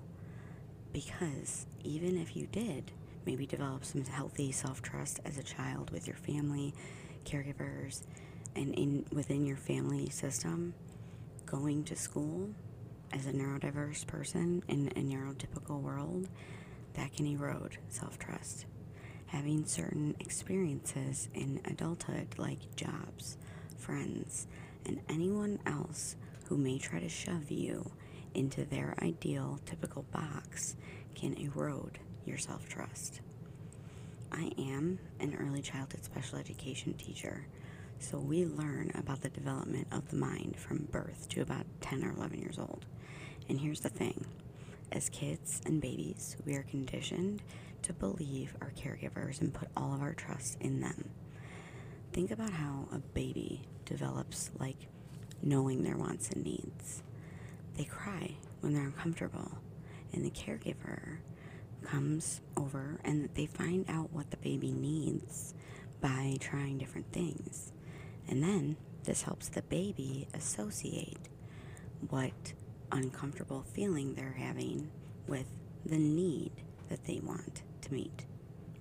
Because 0.93 1.65
even 1.83 2.17
if 2.19 2.35
you 2.35 2.45
did 2.51 2.91
maybe 3.25 3.47
develop 3.47 3.83
some 3.83 4.05
healthy 4.05 4.51
self 4.51 4.83
trust 4.83 5.19
as 5.25 5.39
a 5.39 5.43
child 5.43 5.89
with 5.89 6.05
your 6.05 6.17
family, 6.17 6.71
caregivers, 7.25 8.03
and 8.55 8.75
in 8.75 9.05
within 9.11 9.43
your 9.43 9.57
family 9.57 10.07
system, 10.11 10.75
going 11.47 11.83
to 11.85 11.95
school 11.95 12.51
as 13.13 13.25
a 13.25 13.31
neurodiverse 13.31 14.05
person 14.07 14.63
in 14.67 14.87
a 14.95 15.01
neurotypical 15.01 15.81
world, 15.81 16.27
that 16.93 17.13
can 17.13 17.25
erode 17.25 17.77
self 17.89 18.17
trust. 18.19 18.65
Having 19.27 19.65
certain 19.65 20.15
experiences 20.19 21.29
in 21.33 21.61
adulthood, 21.65 22.35
like 22.37 22.75
jobs, 22.75 23.37
friends, 23.77 24.47
and 24.85 24.99
anyone 25.09 25.59
else 25.65 26.15
who 26.45 26.57
may 26.57 26.79
try 26.79 26.99
to 26.99 27.09
shove 27.09 27.51
you 27.51 27.91
into 28.33 28.65
their 28.65 28.95
ideal 29.01 29.59
typical 29.65 30.03
box 30.11 30.75
can 31.15 31.33
erode 31.35 31.99
your 32.25 32.37
self 32.37 32.67
trust. 32.67 33.21
I 34.31 34.51
am 34.57 34.99
an 35.19 35.35
early 35.39 35.61
childhood 35.61 36.03
special 36.03 36.37
education 36.37 36.93
teacher, 36.93 37.45
so 37.99 38.19
we 38.19 38.45
learn 38.45 38.91
about 38.95 39.21
the 39.21 39.29
development 39.29 39.87
of 39.91 40.09
the 40.09 40.15
mind 40.15 40.55
from 40.57 40.87
birth 40.91 41.27
to 41.29 41.41
about 41.41 41.65
10 41.81 42.03
or 42.03 42.11
11 42.11 42.39
years 42.39 42.57
old. 42.59 42.85
And 43.49 43.59
here's 43.59 43.81
the 43.81 43.89
thing 43.89 44.25
as 44.91 45.09
kids 45.09 45.61
and 45.65 45.81
babies, 45.81 46.37
we 46.45 46.55
are 46.55 46.63
conditioned 46.63 47.41
to 47.81 47.93
believe 47.93 48.55
our 48.61 48.71
caregivers 48.71 49.41
and 49.41 49.53
put 49.53 49.67
all 49.75 49.93
of 49.93 50.01
our 50.01 50.13
trust 50.13 50.57
in 50.61 50.81
them. 50.81 51.09
Think 52.13 52.31
about 52.31 52.51
how 52.51 52.87
a 52.91 52.99
baby 52.99 53.61
develops 53.85 54.51
like 54.59 54.87
knowing 55.41 55.83
their 55.83 55.97
wants 55.97 56.29
and 56.29 56.43
needs. 56.43 57.03
They 57.75 57.85
cry 57.85 58.35
when 58.61 58.73
they're 58.73 58.85
uncomfortable, 58.85 59.51
and 60.13 60.25
the 60.25 60.31
caregiver 60.31 61.17
comes 61.83 62.41
over 62.57 62.99
and 63.05 63.29
they 63.35 63.45
find 63.45 63.85
out 63.89 64.11
what 64.11 64.29
the 64.31 64.37
baby 64.37 64.71
needs 64.71 65.53
by 66.01 66.37
trying 66.39 66.77
different 66.77 67.11
things. 67.11 67.71
And 68.27 68.43
then 68.43 68.75
this 69.03 69.21
helps 69.21 69.47
the 69.49 69.61
baby 69.61 70.27
associate 70.33 71.29
what 72.09 72.53
uncomfortable 72.91 73.63
feeling 73.73 74.13
they're 74.13 74.35
having 74.37 74.89
with 75.27 75.47
the 75.85 75.97
need 75.97 76.51
that 76.89 77.05
they 77.05 77.19
want 77.23 77.63
to 77.81 77.93
meet, 77.93 78.25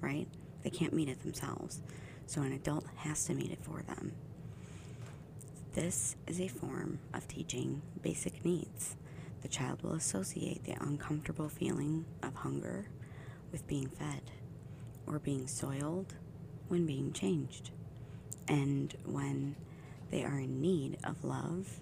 right? 0.00 0.28
They 0.62 0.70
can't 0.70 0.92
meet 0.92 1.08
it 1.08 1.22
themselves, 1.22 1.80
so 2.26 2.42
an 2.42 2.52
adult 2.52 2.86
has 2.96 3.24
to 3.26 3.34
meet 3.34 3.50
it 3.50 3.62
for 3.62 3.82
them. 3.82 4.12
This 5.74 6.16
is 6.26 6.40
a 6.40 6.48
form 6.48 6.98
of 7.14 7.28
teaching 7.28 7.82
basic 8.02 8.44
needs. 8.44 8.96
The 9.42 9.48
child 9.48 9.82
will 9.82 9.94
associate 9.94 10.64
the 10.64 10.76
uncomfortable 10.80 11.48
feeling 11.48 12.04
of 12.22 12.34
hunger 12.34 12.88
with 13.52 13.66
being 13.66 13.88
fed 13.88 14.22
or 15.06 15.18
being 15.18 15.46
soiled 15.46 16.14
when 16.68 16.86
being 16.86 17.12
changed. 17.12 17.70
And 18.48 18.94
when 19.04 19.56
they 20.10 20.24
are 20.24 20.38
in 20.38 20.60
need 20.60 20.98
of 21.04 21.22
love, 21.22 21.80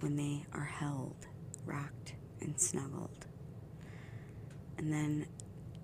when 0.00 0.16
they 0.16 0.44
are 0.52 0.64
held, 0.64 1.26
rocked, 1.66 2.14
and 2.40 2.60
snuggled. 2.60 3.26
And 4.78 4.92
then 4.92 5.26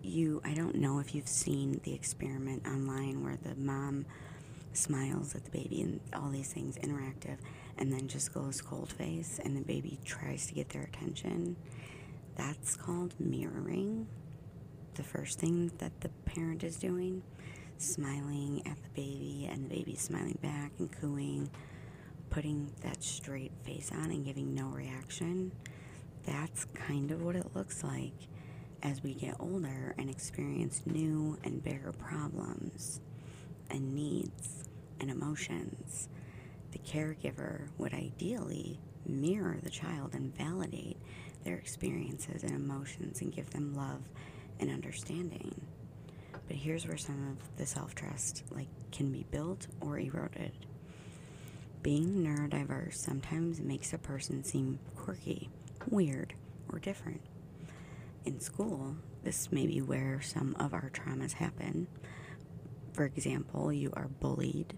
you, 0.02 0.40
I 0.44 0.54
don't 0.54 0.76
know 0.76 0.98
if 1.00 1.14
you've 1.14 1.28
seen 1.28 1.80
the 1.84 1.94
experiment 1.94 2.66
online 2.66 3.24
where 3.24 3.38
the 3.42 3.54
mom 3.56 4.06
smiles 4.72 5.34
at 5.34 5.44
the 5.44 5.50
baby 5.50 5.82
and 5.82 6.00
all 6.14 6.30
these 6.30 6.52
things 6.52 6.76
interactive 6.78 7.38
and 7.78 7.92
then 7.92 8.08
just 8.08 8.32
goes 8.34 8.60
cold 8.60 8.92
face 8.92 9.40
and 9.44 9.56
the 9.56 9.60
baby 9.62 9.98
tries 10.04 10.46
to 10.48 10.54
get 10.54 10.68
their 10.70 10.82
attention. 10.82 11.56
That's 12.36 12.76
called 12.76 13.14
mirroring. 13.18 14.06
the 14.94 15.02
first 15.02 15.38
thing 15.40 15.72
that 15.78 16.00
the 16.00 16.08
parent 16.24 16.62
is 16.62 16.76
doing, 16.76 17.22
smiling 17.78 18.62
at 18.66 18.76
the 18.82 18.88
baby 18.90 19.48
and 19.50 19.64
the 19.64 19.74
baby 19.74 19.96
smiling 19.96 20.38
back 20.42 20.72
and 20.78 20.90
cooing, 21.00 21.50
putting 22.34 22.68
that 22.82 23.00
straight 23.00 23.52
face 23.62 23.92
on 23.92 24.10
and 24.10 24.24
giving 24.24 24.52
no 24.52 24.66
reaction, 24.66 25.52
that's 26.24 26.64
kind 26.74 27.12
of 27.12 27.22
what 27.22 27.36
it 27.36 27.54
looks 27.54 27.84
like 27.84 28.26
as 28.82 29.00
we 29.04 29.14
get 29.14 29.36
older 29.38 29.94
and 29.98 30.10
experience 30.10 30.82
new 30.84 31.38
and 31.44 31.62
bigger 31.62 31.92
problems 31.92 33.00
and 33.70 33.94
needs 33.94 34.64
and 34.98 35.12
emotions. 35.12 36.08
The 36.72 36.80
caregiver 36.80 37.68
would 37.78 37.94
ideally 37.94 38.80
mirror 39.06 39.58
the 39.62 39.70
child 39.70 40.14
and 40.14 40.36
validate 40.36 40.96
their 41.44 41.54
experiences 41.54 42.42
and 42.42 42.52
emotions 42.52 43.20
and 43.20 43.32
give 43.32 43.50
them 43.50 43.76
love 43.76 44.02
and 44.58 44.70
understanding. 44.70 45.54
But 46.48 46.56
here's 46.56 46.84
where 46.84 46.96
some 46.96 47.28
of 47.30 47.56
the 47.58 47.64
self-trust 47.64 48.42
like 48.50 48.66
can 48.90 49.12
be 49.12 49.24
built 49.30 49.68
or 49.80 50.00
eroded. 50.00 50.52
Being 51.84 52.24
neurodiverse 52.24 52.94
sometimes 52.94 53.60
makes 53.60 53.92
a 53.92 53.98
person 53.98 54.42
seem 54.42 54.78
quirky, 54.96 55.50
weird, 55.90 56.32
or 56.72 56.78
different. 56.78 57.20
In 58.24 58.40
school, 58.40 58.96
this 59.22 59.52
may 59.52 59.66
be 59.66 59.82
where 59.82 60.22
some 60.22 60.56
of 60.58 60.72
our 60.72 60.90
traumas 60.94 61.34
happen. 61.34 61.86
For 62.94 63.04
example, 63.04 63.70
you 63.70 63.92
are 63.92 64.08
bullied 64.08 64.72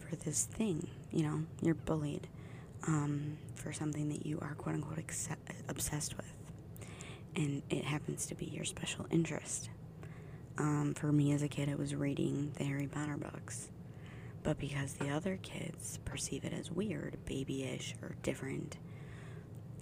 for 0.00 0.16
this 0.16 0.46
thing, 0.46 0.88
you 1.12 1.22
know, 1.22 1.44
you're 1.62 1.74
bullied 1.76 2.26
um, 2.88 3.38
for 3.54 3.72
something 3.72 4.08
that 4.08 4.26
you 4.26 4.40
are 4.40 4.54
quote 4.54 4.74
unquote 4.74 4.98
accept- 4.98 5.52
obsessed 5.68 6.16
with. 6.16 6.32
And 7.36 7.62
it 7.70 7.84
happens 7.84 8.26
to 8.26 8.34
be 8.34 8.46
your 8.46 8.64
special 8.64 9.06
interest. 9.12 9.70
Um, 10.56 10.94
for 10.94 11.12
me 11.12 11.32
as 11.32 11.42
a 11.42 11.48
kid, 11.48 11.68
it 11.68 11.78
was 11.78 11.94
reading 11.94 12.50
the 12.56 12.64
Harry 12.64 12.88
Potter 12.88 13.16
books. 13.16 13.68
But 14.48 14.58
because 14.58 14.94
the 14.94 15.10
other 15.10 15.38
kids 15.42 15.98
perceive 16.06 16.42
it 16.42 16.54
as 16.54 16.70
weird, 16.70 17.18
babyish, 17.26 17.94
or 18.00 18.16
different, 18.22 18.78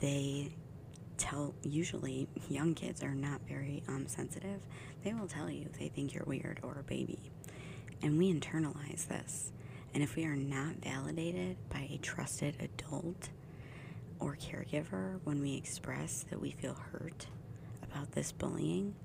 they 0.01 0.57
tell, 1.19 1.55
usually, 1.63 2.27
young 2.49 2.75
kids 2.75 3.01
are 3.05 3.15
not 3.15 3.43
very 3.49 3.85
um, 3.87 4.09
sensitive. 4.09 4.61
They 5.05 5.15
will 5.15 5.29
tell 5.29 5.49
you 5.49 5.69
they 5.79 5.87
think 5.87 6.15
you're 6.15 6.25
weird 6.25 6.59
or 6.65 6.79
a 6.81 6.83
baby. 6.83 7.31
And 8.03 8.19
we 8.19 8.35
internalize 8.35 9.07
this. 9.07 9.53
And 9.95 10.03
if 10.03 10.17
we 10.17 10.25
are 10.25 10.35
not 10.35 10.83
validated 10.83 11.59
by 11.69 11.89
a 11.89 11.99
trusted 11.99 12.57
adult 12.59 13.29
or 14.19 14.35
caregiver 14.35 15.21
when 15.23 15.41
we 15.41 15.55
express 15.55 16.25
that 16.29 16.41
we 16.41 16.51
feel 16.51 16.75
hurt 16.91 17.29
about 17.85 18.11
this 18.11 18.33
bullying, 18.33 18.97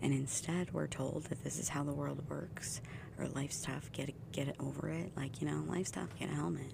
and 0.00 0.12
instead 0.12 0.72
we're 0.72 0.86
told 0.86 1.24
that 1.24 1.42
this 1.42 1.58
is 1.58 1.70
how 1.70 1.82
the 1.82 1.92
world 1.92 2.22
works 2.30 2.80
or 3.18 3.26
life's 3.28 3.60
tough, 3.60 3.90
get 3.92 4.14
get 4.32 4.54
over 4.60 4.88
it, 4.88 5.12
like 5.16 5.40
you 5.40 5.48
know, 5.48 5.64
life's 5.66 5.90
tough, 5.90 6.16
get 6.18 6.30
a 6.30 6.34
helmet. 6.34 6.72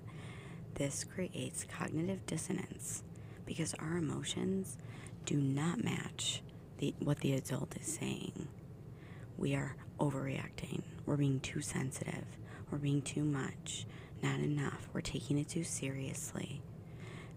This 0.74 1.04
creates 1.04 1.64
cognitive 1.64 2.26
dissonance 2.26 3.02
because 3.46 3.74
our 3.74 3.96
emotions 3.96 4.76
do 5.24 5.36
not 5.36 5.82
match 5.82 6.42
the, 6.78 6.94
what 6.98 7.20
the 7.20 7.34
adult 7.34 7.76
is 7.80 7.86
saying. 7.86 8.48
We 9.36 9.54
are 9.54 9.76
overreacting. 9.98 10.82
We're 11.06 11.16
being 11.16 11.40
too 11.40 11.60
sensitive. 11.60 12.24
We're 12.70 12.78
being 12.78 13.02
too 13.02 13.24
much, 13.24 13.86
not 14.22 14.40
enough. 14.40 14.88
We're 14.92 15.00
taking 15.00 15.38
it 15.38 15.48
too 15.48 15.64
seriously. 15.64 16.60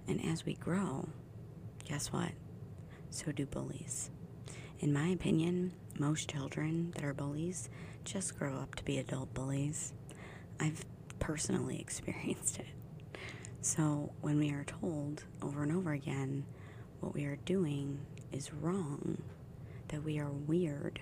And 0.08 0.24
as 0.26 0.46
we 0.46 0.56
grow, 0.56 1.10
guess 1.86 2.12
what? 2.12 2.32
So 3.10 3.32
do 3.32 3.46
bullies. 3.46 4.10
In 4.80 4.94
my 4.94 5.08
opinion, 5.08 5.74
most 6.00 6.30
children 6.30 6.92
that 6.96 7.04
are 7.04 7.14
bullies 7.14 7.70
just 8.08 8.40
grow 8.40 8.56
up 8.56 8.74
to 8.76 8.86
be 8.86 8.98
adult 8.98 9.34
bullies. 9.34 9.92
I've 10.62 10.86
personally 11.20 11.80
experienced 11.82 12.60
it. 12.60 12.68
So 13.62 14.12
when 14.22 14.40
we 14.40 14.52
are 14.52 14.64
told 14.64 15.26
over 15.42 15.62
and 15.62 15.76
over 15.76 15.92
again 15.92 16.46
what 17.02 17.14
we 17.14 17.26
are 17.26 17.36
doing 17.36 18.00
is 18.32 18.54
wrong, 18.54 19.22
that 19.90 20.04
we 20.04 20.20
are 20.20 20.30
weird, 20.30 21.02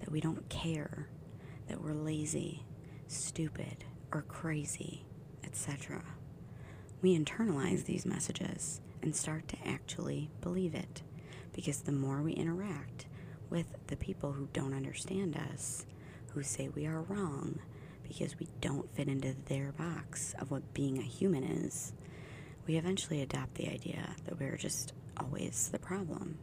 that 0.00 0.10
we 0.10 0.20
don't 0.20 0.48
care, 0.48 1.08
that 1.68 1.82
we're 1.82 1.92
lazy, 1.92 2.64
stupid, 3.06 3.84
or 4.12 4.22
crazy, 4.22 5.04
etc. 5.44 6.02
We 7.02 7.18
internalize 7.18 7.84
these 7.84 8.06
messages 8.06 8.80
and 9.02 9.14
start 9.14 9.46
to 9.48 9.56
actually 9.66 10.30
believe 10.40 10.74
it 10.74 11.02
because 11.52 11.82
the 11.82 11.92
more 11.92 12.22
we 12.22 12.32
interact 12.32 13.06
with 13.50 13.66
the 13.88 13.96
people 13.96 14.32
who 14.32 14.48
don't 14.52 14.74
understand 14.74 15.36
us, 15.52 15.84
who 16.36 16.42
say 16.42 16.68
we 16.68 16.84
are 16.86 17.00
wrong 17.00 17.58
because 18.06 18.38
we 18.38 18.46
don't 18.60 18.94
fit 18.94 19.08
into 19.08 19.34
their 19.46 19.72
box 19.72 20.34
of 20.38 20.50
what 20.50 20.74
being 20.74 20.98
a 20.98 21.02
human 21.02 21.42
is, 21.42 21.94
we 22.66 22.76
eventually 22.76 23.22
adopt 23.22 23.54
the 23.54 23.70
idea 23.70 24.14
that 24.26 24.38
we're 24.38 24.58
just 24.58 24.92
always 25.16 25.70
the 25.72 25.78
problem. 25.78 26.36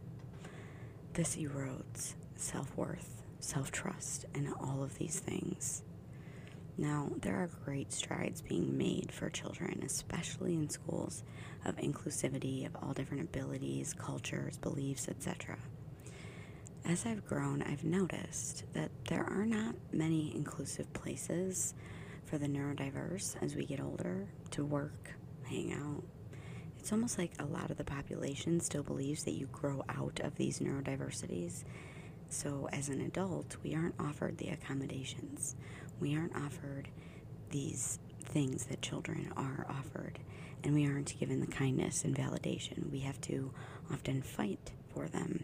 This 1.13 1.35
erodes 1.35 2.15
self 2.35 2.75
worth, 2.75 3.21
self 3.39 3.71
trust, 3.71 4.25
and 4.33 4.51
all 4.59 4.81
of 4.81 4.97
these 4.97 5.19
things. 5.19 5.83
Now, 6.75 7.11
there 7.21 7.35
are 7.35 7.49
great 7.63 7.93
strides 7.93 8.41
being 8.41 8.75
made 8.75 9.11
for 9.11 9.29
children, 9.29 9.83
especially 9.85 10.55
in 10.55 10.69
schools, 10.71 11.23
of 11.65 11.75
inclusivity 11.75 12.65
of 12.65 12.75
all 12.81 12.93
different 12.93 13.21
abilities, 13.21 13.93
cultures, 13.93 14.57
beliefs, 14.57 15.07
etc. 15.07 15.59
As 16.85 17.05
I've 17.05 17.25
grown, 17.25 17.61
I've 17.61 17.83
noticed 17.83 18.65
that 18.73 18.91
there 19.07 19.23
are 19.23 19.45
not 19.45 19.75
many 19.91 20.35
inclusive 20.35 20.91
places 20.93 21.73
for 22.25 22.37
the 22.37 22.47
neurodiverse 22.47 23.35
as 23.41 23.55
we 23.55 23.65
get 23.65 23.79
older 23.79 24.27
to 24.51 24.65
work, 24.65 25.13
hang 25.43 25.73
out. 25.73 26.03
It's 26.79 26.91
almost 26.91 27.17
like 27.17 27.31
a 27.39 27.45
lot 27.45 27.71
of 27.71 27.77
the 27.77 27.85
population 27.85 28.59
still 28.59 28.83
believes 28.83 29.23
that 29.23 29.31
you 29.31 29.47
grow 29.47 29.83
out 29.87 30.19
of 30.21 30.35
these 30.35 30.59
neurodiversities. 30.59 31.63
So, 32.29 32.67
as 32.73 32.89
an 32.89 32.99
adult, 32.99 33.55
we 33.63 33.75
aren't 33.75 33.95
offered 33.99 34.37
the 34.37 34.49
accommodations 34.49 35.55
we 35.99 36.15
aren't 36.17 36.35
offered 36.35 36.89
these 37.49 37.99
things 38.25 38.65
that 38.65 38.81
children 38.81 39.31
are 39.37 39.65
offered, 39.69 40.19
and 40.63 40.73
we 40.73 40.87
aren't 40.87 41.17
given 41.19 41.39
the 41.39 41.47
kindness 41.47 42.03
and 42.03 42.15
validation. 42.15 42.91
We 42.91 42.99
have 42.99 43.19
to 43.21 43.51
often 43.91 44.21
fight 44.21 44.71
for 44.93 45.07
them. 45.07 45.43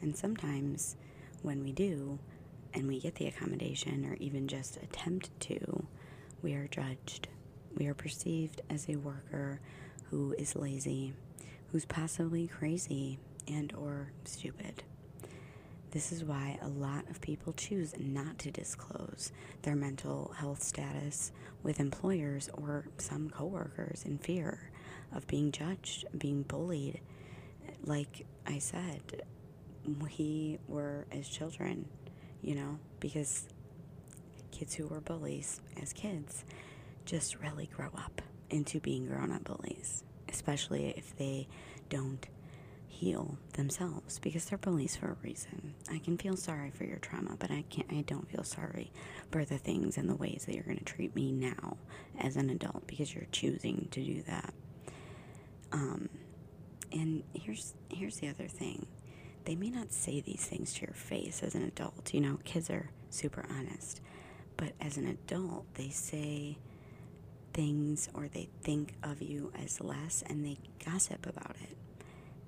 And 0.00 0.16
sometimes 0.16 0.96
when 1.42 1.62
we 1.62 1.72
do, 1.72 2.18
and 2.74 2.86
we 2.86 3.00
get 3.00 3.14
the 3.16 3.26
accommodation 3.26 4.04
or 4.06 4.14
even 4.14 4.46
just 4.48 4.76
attempt 4.76 5.30
to, 5.40 5.86
we 6.42 6.54
are 6.54 6.68
judged. 6.68 7.28
We 7.76 7.86
are 7.86 7.94
perceived 7.94 8.60
as 8.68 8.88
a 8.88 8.96
worker 8.96 9.60
who 10.10 10.34
is 10.38 10.56
lazy, 10.56 11.14
who's 11.72 11.84
possibly 11.84 12.46
crazy 12.46 13.18
and 13.46 13.72
or 13.74 14.12
stupid. 14.24 14.82
This 15.90 16.12
is 16.12 16.22
why 16.22 16.58
a 16.60 16.68
lot 16.68 17.08
of 17.08 17.20
people 17.22 17.54
choose 17.54 17.94
not 17.98 18.38
to 18.40 18.50
disclose 18.50 19.32
their 19.62 19.74
mental 19.74 20.32
health 20.36 20.62
status 20.62 21.32
with 21.62 21.80
employers 21.80 22.50
or 22.52 22.84
some 22.98 23.30
coworkers 23.30 24.04
in 24.04 24.18
fear 24.18 24.70
of 25.14 25.26
being 25.26 25.50
judged, 25.50 26.04
being 26.16 26.42
bullied. 26.42 27.00
Like 27.84 28.26
I 28.46 28.58
said, 28.58 29.22
we 29.96 30.58
were 30.68 31.06
as 31.12 31.28
children, 31.28 31.86
you 32.42 32.54
know, 32.54 32.78
because 33.00 33.48
kids 34.50 34.74
who 34.74 34.86
were 34.86 35.00
bullies 35.00 35.60
as 35.80 35.92
kids 35.92 36.44
just 37.04 37.36
really 37.40 37.66
grow 37.74 37.90
up 37.96 38.20
into 38.50 38.80
being 38.80 39.06
grown 39.06 39.32
up 39.32 39.44
bullies, 39.44 40.04
especially 40.28 40.90
if 40.96 41.16
they 41.16 41.48
don't 41.88 42.28
heal 42.86 43.38
themselves 43.52 44.18
because 44.18 44.46
they're 44.46 44.58
bullies 44.58 44.96
for 44.96 45.12
a 45.12 45.16
reason. 45.22 45.74
I 45.90 45.98
can 45.98 46.18
feel 46.18 46.36
sorry 46.36 46.70
for 46.70 46.84
your 46.84 46.98
trauma, 46.98 47.36
but 47.38 47.50
I 47.50 47.64
can't 47.70 47.86
I 47.92 48.00
don't 48.02 48.28
feel 48.28 48.42
sorry 48.42 48.90
for 49.30 49.44
the 49.44 49.58
things 49.58 49.96
and 49.96 50.08
the 50.08 50.16
ways 50.16 50.44
that 50.46 50.54
you're 50.54 50.64
going 50.64 50.78
to 50.78 50.84
treat 50.84 51.14
me 51.14 51.30
now 51.30 51.76
as 52.18 52.36
an 52.36 52.50
adult 52.50 52.86
because 52.86 53.14
you're 53.14 53.26
choosing 53.30 53.88
to 53.92 54.02
do 54.02 54.22
that. 54.22 54.52
Um 55.70 56.08
and 56.92 57.22
here's 57.34 57.74
here's 57.88 58.16
the 58.16 58.28
other 58.28 58.48
thing. 58.48 58.86
They 59.48 59.56
may 59.56 59.70
not 59.70 59.94
say 59.94 60.20
these 60.20 60.44
things 60.44 60.74
to 60.74 60.82
your 60.82 60.92
face 60.92 61.42
as 61.42 61.54
an 61.54 61.62
adult. 61.62 62.12
You 62.12 62.20
know, 62.20 62.38
kids 62.44 62.68
are 62.68 62.90
super 63.08 63.46
honest. 63.48 64.02
But 64.58 64.74
as 64.78 64.98
an 64.98 65.06
adult, 65.06 65.64
they 65.72 65.88
say 65.88 66.58
things 67.54 68.10
or 68.12 68.28
they 68.28 68.50
think 68.60 68.92
of 69.02 69.22
you 69.22 69.50
as 69.58 69.80
less 69.80 70.22
and 70.28 70.44
they 70.44 70.58
gossip 70.84 71.24
about 71.24 71.56
it 71.62 71.78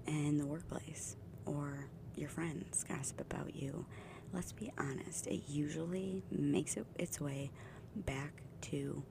in 0.07 0.37
the 0.37 0.45
workplace 0.45 1.17
or 1.47 1.87
your 2.17 2.29
friends 2.29 2.85
gossip 2.87 3.19
about 3.19 3.57
you, 3.57 3.87
let's 4.35 4.53
be 4.53 4.71
honest, 4.77 5.27
it 5.27 5.45
usually 5.49 6.23
makes 6.31 6.77
it, 6.77 6.85
its 6.99 7.19
way 7.19 7.51
back 7.97 8.43
to 8.61 9.03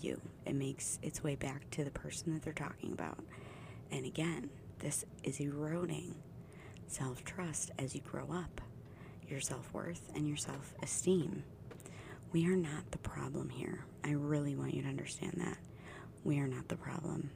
you. 0.00 0.18
It 0.46 0.54
makes 0.54 0.98
its 1.02 1.22
way 1.22 1.34
back 1.34 1.68
to 1.72 1.84
the 1.84 1.90
person 1.90 2.32
that 2.32 2.42
they're 2.42 2.54
talking 2.54 2.90
about. 2.90 3.18
And 3.90 4.06
again, 4.06 4.48
this 4.78 5.04
is 5.22 5.40
eroding 5.40 6.14
self 6.92 7.24
trust 7.24 7.70
as 7.78 7.94
you 7.94 8.00
grow 8.02 8.26
up. 8.32 8.60
your 9.28 9.40
self 9.40 9.72
worth 9.72 10.10
and 10.14 10.28
your 10.28 10.36
self 10.36 10.74
esteem. 10.82 11.42
We 12.32 12.46
are 12.46 12.56
not 12.56 12.90
the 12.90 12.98
problem 12.98 13.48
here. 13.50 13.84
I 14.04 14.12
really 14.12 14.54
want 14.56 14.74
you 14.74 14.82
to 14.82 14.88
understand 14.88 15.34
that. 15.38 15.58
We 16.24 16.38
are 16.38 16.46
not 16.48 16.68
the 16.68 16.76
problem 16.76 17.30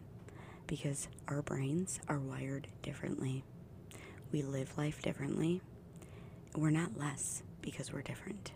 because 0.67 1.09
our 1.29 1.43
brains 1.43 2.01
are 2.09 2.19
wired 2.19 2.67
differently. 2.83 3.45
We 4.33 4.43
live 4.43 4.77
life 4.79 5.03
differently. 5.03 5.63
We're 6.55 6.71
not 6.71 6.99
less 6.99 7.43
because 7.63 7.93
we're 7.93 8.03
different. 8.03 8.53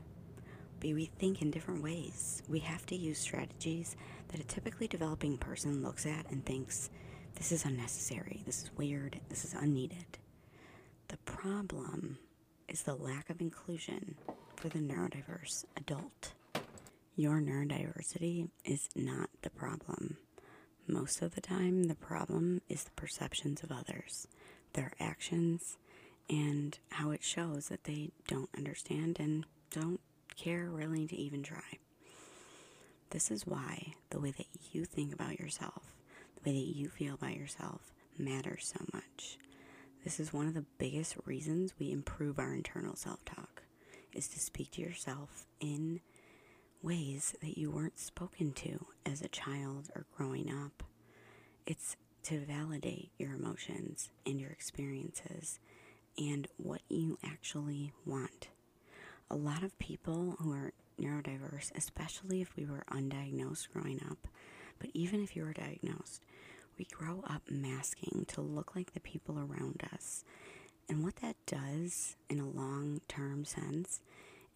But 0.80 0.92
we 0.94 1.06
think 1.18 1.42
in 1.42 1.50
different 1.50 1.82
ways. 1.82 2.42
We 2.48 2.60
have 2.60 2.86
to 2.86 2.96
use 2.96 3.18
strategies 3.18 3.96
that 4.28 4.40
a 4.40 4.44
typically 4.44 4.88
developing 4.88 5.38
person 5.38 5.82
looks 5.82 6.06
at 6.06 6.30
and 6.30 6.44
thinks, 6.44 6.90
this 7.36 7.52
is 7.52 7.64
unnecessary, 7.64 8.42
this 8.46 8.64
is 8.64 8.70
weird, 8.76 9.20
this 9.28 9.44
is 9.44 9.54
unneeded. 9.54 10.18
The 11.10 11.16
problem 11.24 12.18
is 12.68 12.82
the 12.82 12.94
lack 12.94 13.30
of 13.30 13.40
inclusion 13.40 14.14
for 14.54 14.68
the 14.68 14.78
neurodiverse 14.78 15.64
adult. 15.76 16.34
Your 17.16 17.40
neurodiversity 17.40 18.48
is 18.64 18.88
not 18.94 19.28
the 19.42 19.50
problem. 19.50 20.18
Most 20.86 21.20
of 21.20 21.34
the 21.34 21.40
time, 21.40 21.88
the 21.88 21.96
problem 21.96 22.62
is 22.68 22.84
the 22.84 22.92
perceptions 22.92 23.64
of 23.64 23.72
others, 23.72 24.28
their 24.74 24.92
actions, 25.00 25.78
and 26.28 26.78
how 26.90 27.10
it 27.10 27.24
shows 27.24 27.66
that 27.70 27.82
they 27.82 28.12
don't 28.28 28.50
understand 28.56 29.18
and 29.18 29.46
don't 29.72 30.00
care 30.36 30.70
really 30.70 31.08
to 31.08 31.16
even 31.16 31.42
try. 31.42 31.78
This 33.10 33.32
is 33.32 33.44
why 33.44 33.94
the 34.10 34.20
way 34.20 34.30
that 34.30 34.46
you 34.70 34.84
think 34.84 35.12
about 35.12 35.40
yourself, 35.40 35.92
the 36.36 36.50
way 36.50 36.56
that 36.56 36.76
you 36.76 36.88
feel 36.88 37.14
about 37.14 37.34
yourself, 37.34 37.80
matters 38.16 38.72
so 38.72 38.84
much. 38.92 39.38
This 40.04 40.18
is 40.18 40.32
one 40.32 40.46
of 40.46 40.54
the 40.54 40.64
biggest 40.78 41.16
reasons 41.26 41.74
we 41.78 41.92
improve 41.92 42.38
our 42.38 42.54
internal 42.54 42.96
self 42.96 43.24
talk, 43.24 43.62
is 44.14 44.28
to 44.28 44.40
speak 44.40 44.70
to 44.72 44.80
yourself 44.82 45.46
in 45.60 46.00
ways 46.82 47.34
that 47.42 47.58
you 47.58 47.70
weren't 47.70 47.98
spoken 47.98 48.52
to 48.52 48.86
as 49.04 49.20
a 49.20 49.28
child 49.28 49.90
or 49.94 50.06
growing 50.16 50.50
up. 50.50 50.82
It's 51.66 51.96
to 52.24 52.40
validate 52.40 53.10
your 53.18 53.34
emotions 53.34 54.10
and 54.24 54.40
your 54.40 54.50
experiences 54.50 55.58
and 56.18 56.48
what 56.56 56.80
you 56.88 57.18
actually 57.24 57.92
want. 58.06 58.48
A 59.30 59.36
lot 59.36 59.62
of 59.62 59.78
people 59.78 60.36
who 60.40 60.52
are 60.52 60.72
neurodiverse, 61.00 61.70
especially 61.76 62.40
if 62.40 62.56
we 62.56 62.64
were 62.64 62.84
undiagnosed 62.90 63.68
growing 63.72 64.00
up, 64.10 64.26
but 64.78 64.90
even 64.94 65.22
if 65.22 65.36
you 65.36 65.44
were 65.44 65.52
diagnosed, 65.52 66.22
we 66.78 66.84
grow 66.86 67.22
up 67.28 67.42
masking 67.50 68.24
to 68.28 68.40
look 68.40 68.74
like 68.74 68.92
the 68.92 69.00
people 69.00 69.38
around 69.38 69.82
us. 69.92 70.24
And 70.88 71.04
what 71.04 71.16
that 71.16 71.36
does 71.46 72.16
in 72.28 72.40
a 72.40 72.48
long 72.48 73.00
term 73.08 73.44
sense 73.44 74.00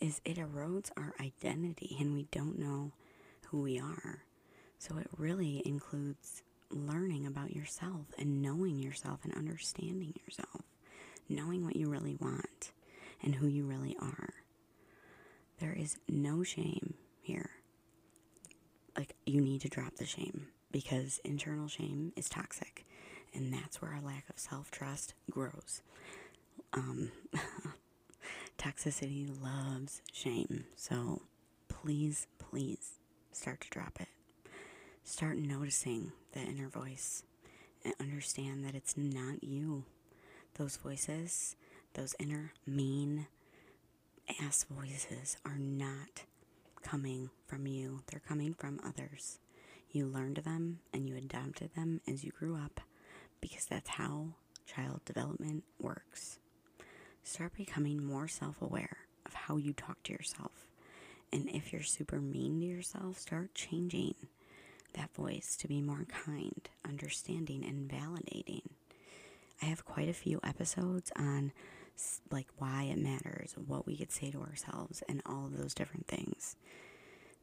is 0.00 0.20
it 0.24 0.36
erodes 0.36 0.90
our 0.96 1.14
identity 1.20 1.96
and 2.00 2.14
we 2.14 2.26
don't 2.30 2.58
know 2.58 2.92
who 3.48 3.62
we 3.62 3.78
are. 3.78 4.24
So 4.78 4.98
it 4.98 5.06
really 5.16 5.62
includes 5.64 6.42
learning 6.70 7.26
about 7.26 7.54
yourself 7.54 8.06
and 8.18 8.42
knowing 8.42 8.78
yourself 8.78 9.20
and 9.22 9.32
understanding 9.34 10.14
yourself, 10.26 10.62
knowing 11.28 11.64
what 11.64 11.76
you 11.76 11.88
really 11.88 12.16
want 12.20 12.72
and 13.22 13.34
who 13.36 13.46
you 13.46 13.64
really 13.64 13.96
are. 14.00 14.34
There 15.60 15.72
is 15.72 15.98
no 16.08 16.42
shame 16.42 16.94
here. 17.22 17.50
Like, 18.96 19.14
you 19.24 19.40
need 19.40 19.60
to 19.62 19.68
drop 19.68 19.96
the 19.96 20.06
shame 20.06 20.48
because 20.74 21.20
internal 21.22 21.68
shame 21.68 22.12
is 22.16 22.28
toxic, 22.28 22.84
and 23.32 23.52
that's 23.52 23.80
where 23.80 23.92
our 23.92 24.00
lack 24.00 24.28
of 24.28 24.40
self 24.40 24.72
trust 24.72 25.14
grows. 25.30 25.82
Um, 26.72 27.12
toxicity 28.58 29.30
loves 29.40 30.02
shame, 30.12 30.64
so 30.74 31.22
please, 31.68 32.26
please 32.40 32.94
start 33.30 33.60
to 33.60 33.70
drop 33.70 33.98
it. 34.00 34.08
Start 35.04 35.38
noticing 35.38 36.10
the 36.32 36.40
inner 36.40 36.68
voice 36.68 37.22
and 37.84 37.94
understand 38.00 38.64
that 38.64 38.74
it's 38.74 38.96
not 38.96 39.44
you. 39.44 39.84
Those 40.54 40.76
voices, 40.76 41.54
those 41.92 42.16
inner 42.18 42.52
mean, 42.66 43.28
ass 44.42 44.66
voices 44.68 45.36
are 45.46 45.58
not 45.58 46.24
coming 46.82 47.30
from 47.46 47.68
you, 47.68 48.02
they're 48.08 48.20
coming 48.26 48.54
from 48.54 48.80
others. 48.84 49.38
You 49.94 50.06
learned 50.06 50.38
them 50.38 50.80
and 50.92 51.08
you 51.08 51.16
adopted 51.16 51.70
them 51.76 52.00
as 52.08 52.24
you 52.24 52.32
grew 52.32 52.56
up 52.56 52.80
because 53.40 53.64
that's 53.64 53.90
how 53.90 54.30
child 54.66 55.00
development 55.04 55.62
works. 55.80 56.40
Start 57.22 57.56
becoming 57.56 58.04
more 58.04 58.26
self 58.26 58.60
aware 58.60 58.96
of 59.24 59.34
how 59.34 59.56
you 59.56 59.72
talk 59.72 60.02
to 60.02 60.12
yourself. 60.12 60.66
And 61.32 61.48
if 61.48 61.72
you're 61.72 61.82
super 61.82 62.20
mean 62.20 62.58
to 62.58 62.66
yourself, 62.66 63.20
start 63.20 63.54
changing 63.54 64.16
that 64.94 65.14
voice 65.14 65.54
to 65.60 65.68
be 65.68 65.80
more 65.80 66.06
kind, 66.08 66.68
understanding, 66.84 67.64
and 67.64 67.88
validating. 67.88 68.62
I 69.62 69.66
have 69.66 69.84
quite 69.84 70.08
a 70.08 70.12
few 70.12 70.40
episodes 70.42 71.12
on 71.16 71.52
like 72.32 72.48
why 72.58 72.88
it 72.92 72.98
matters, 72.98 73.54
what 73.64 73.86
we 73.86 73.96
could 73.96 74.10
say 74.10 74.32
to 74.32 74.40
ourselves, 74.40 75.04
and 75.08 75.22
all 75.24 75.46
of 75.46 75.56
those 75.56 75.72
different 75.72 76.08
things. 76.08 76.56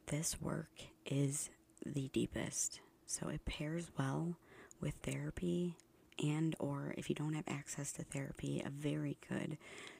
This 0.08 0.38
work 0.38 0.82
is 1.06 1.48
the 1.84 2.08
deepest, 2.08 2.80
so 3.06 3.28
it 3.28 3.44
pairs 3.44 3.90
well 3.98 4.36
with 4.80 4.94
therapy 5.02 5.76
and 6.22 6.54
or 6.58 6.94
if 6.96 7.08
you 7.08 7.14
don't 7.14 7.34
have 7.34 7.48
access 7.48 7.92
to 7.92 8.04
therapy, 8.04 8.62
a 8.64 8.70
very 8.70 9.16
good 9.28 9.58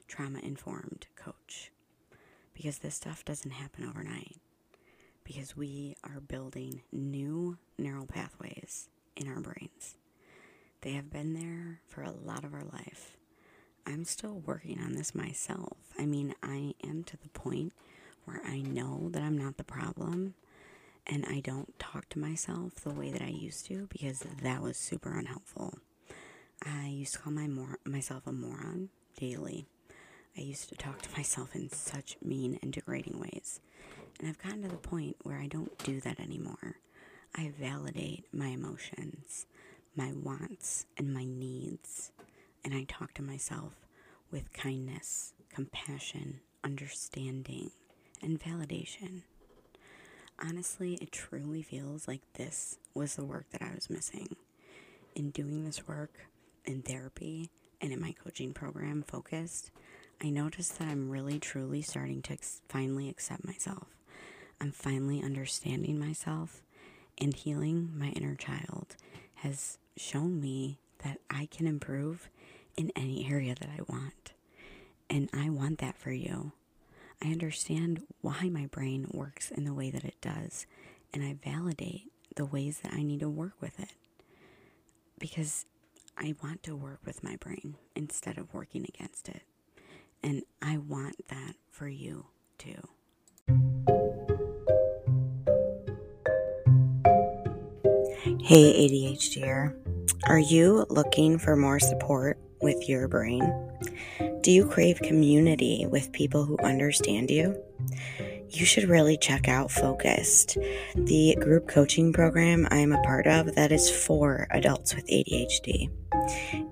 trauma 0.08 0.40
informed 0.40 1.06
coach. 1.16 1.70
Because 2.54 2.78
this 2.78 2.94
stuff 2.94 3.24
doesn't 3.24 3.52
happen 3.52 3.88
overnight. 3.88 4.36
Because 5.24 5.56
we 5.56 5.96
are 6.04 6.20
building 6.20 6.82
new 6.92 7.56
neural 7.78 8.06
pathways 8.06 8.88
in 9.16 9.28
our 9.28 9.40
brains. 9.40 9.96
They 10.82 10.92
have 10.92 11.10
been 11.10 11.34
there 11.34 11.80
for 11.86 12.02
a 12.02 12.10
lot 12.10 12.44
of 12.44 12.52
our 12.54 12.64
life. 12.64 13.16
I'm 13.86 14.04
still 14.04 14.42
working 14.44 14.80
on 14.80 14.92
this 14.92 15.14
myself. 15.14 15.76
I 15.98 16.06
mean, 16.06 16.34
I 16.42 16.74
am 16.84 17.04
to 17.04 17.16
the 17.16 17.28
point 17.30 17.72
where 18.24 18.42
I 18.46 18.60
know 18.60 19.08
that 19.10 19.22
I'm 19.22 19.38
not 19.38 19.56
the 19.56 19.64
problem 19.64 20.34
and 21.06 21.24
I 21.26 21.40
don't 21.40 21.78
talk 21.78 22.08
to 22.10 22.18
myself 22.18 22.74
the 22.76 22.90
way 22.90 23.10
that 23.10 23.22
I 23.22 23.28
used 23.28 23.66
to 23.66 23.88
because 23.90 24.24
that 24.42 24.62
was 24.62 24.76
super 24.76 25.16
unhelpful. 25.16 25.78
I 26.64 26.86
used 26.86 27.14
to 27.14 27.18
call 27.18 27.32
my 27.32 27.46
mor- 27.48 27.78
myself 27.84 28.26
a 28.26 28.32
moron 28.32 28.90
daily. 29.18 29.66
I 30.36 30.40
used 30.40 30.68
to 30.68 30.76
talk 30.76 31.02
to 31.02 31.10
myself 31.16 31.54
in 31.54 31.70
such 31.70 32.16
mean 32.22 32.58
and 32.62 32.72
degrading 32.72 33.18
ways. 33.18 33.60
And 34.18 34.28
I've 34.28 34.42
gotten 34.42 34.62
to 34.62 34.68
the 34.68 34.76
point 34.76 35.16
where 35.22 35.38
I 35.38 35.46
don't 35.48 35.76
do 35.78 36.00
that 36.00 36.20
anymore. 36.20 36.76
I 37.34 37.52
validate 37.58 38.26
my 38.32 38.48
emotions, 38.48 39.46
my 39.96 40.12
wants, 40.12 40.86
and 40.96 41.12
my 41.12 41.24
needs 41.24 42.12
and 42.64 42.74
I 42.74 42.84
talk 42.84 43.14
to 43.14 43.22
myself 43.22 43.72
with 44.30 44.52
kindness, 44.52 45.34
compassion, 45.52 46.40
understanding, 46.64 47.70
and 48.22 48.40
validation. 48.40 49.22
Honestly, 50.44 50.94
it 51.00 51.12
truly 51.12 51.62
feels 51.62 52.08
like 52.08 52.20
this 52.34 52.78
was 52.94 53.14
the 53.14 53.24
work 53.24 53.46
that 53.50 53.62
I 53.62 53.74
was 53.74 53.88
missing. 53.88 54.34
In 55.14 55.30
doing 55.30 55.64
this 55.64 55.86
work 55.86 56.26
in 56.64 56.82
therapy 56.82 57.50
and 57.80 57.92
in 57.92 58.00
my 58.00 58.12
coaching 58.12 58.52
program, 58.52 59.04
Focused, 59.06 59.70
I 60.20 60.30
noticed 60.30 60.78
that 60.78 60.88
I'm 60.88 61.10
really 61.10 61.38
truly 61.38 61.80
starting 61.82 62.22
to 62.22 62.32
ex- 62.32 62.60
finally 62.68 63.08
accept 63.08 63.44
myself. 63.44 63.86
I'm 64.60 64.72
finally 64.72 65.22
understanding 65.22 65.98
myself, 65.98 66.62
and 67.18 67.34
healing 67.34 67.90
my 67.96 68.08
inner 68.08 68.34
child 68.34 68.96
has 69.36 69.78
shown 69.96 70.40
me 70.40 70.78
that 71.04 71.18
I 71.30 71.46
can 71.46 71.66
improve 71.66 72.28
in 72.76 72.90
any 72.96 73.28
area 73.30 73.54
that 73.58 73.68
I 73.68 73.82
want. 73.88 74.32
And 75.10 75.28
I 75.32 75.50
want 75.50 75.78
that 75.78 75.96
for 75.96 76.12
you. 76.12 76.52
I 77.24 77.28
understand 77.30 78.02
why 78.20 78.48
my 78.50 78.66
brain 78.66 79.06
works 79.12 79.50
in 79.52 79.64
the 79.64 79.72
way 79.74 79.90
that 79.90 80.04
it 80.04 80.20
does, 80.20 80.66
and 81.14 81.22
I 81.22 81.36
validate 81.44 82.10
the 82.34 82.44
ways 82.44 82.80
that 82.82 82.92
I 82.92 83.02
need 83.02 83.20
to 83.20 83.28
work 83.28 83.54
with 83.60 83.78
it. 83.78 83.92
Because 85.20 85.66
I 86.18 86.34
want 86.42 86.64
to 86.64 86.74
work 86.74 86.98
with 87.04 87.22
my 87.22 87.36
brain 87.36 87.76
instead 87.94 88.38
of 88.38 88.52
working 88.52 88.84
against 88.84 89.28
it. 89.28 89.42
And 90.20 90.42
I 90.60 90.78
want 90.78 91.28
that 91.28 91.54
for 91.70 91.86
you 91.86 92.26
too. 92.58 92.88
Hey, 98.40 98.88
ADHDer. 98.88 99.76
Are 100.24 100.38
you 100.38 100.86
looking 100.90 101.38
for 101.38 101.54
more 101.54 101.78
support 101.78 102.38
with 102.60 102.88
your 102.88 103.06
brain? 103.06 103.42
Do 104.42 104.50
you 104.50 104.66
crave 104.66 104.98
community 104.98 105.86
with 105.88 106.10
people 106.10 106.44
who 106.44 106.58
understand 106.58 107.30
you? 107.30 107.62
You 108.50 108.66
should 108.66 108.88
really 108.88 109.16
check 109.16 109.46
out 109.46 109.70
Focused, 109.70 110.58
the 110.96 111.36
group 111.40 111.68
coaching 111.68 112.12
program 112.12 112.66
I 112.72 112.78
am 112.78 112.90
a 112.92 113.00
part 113.02 113.28
of 113.28 113.54
that 113.54 113.70
is 113.70 113.88
for 113.88 114.48
adults 114.50 114.96
with 114.96 115.06
ADHD. 115.06 115.90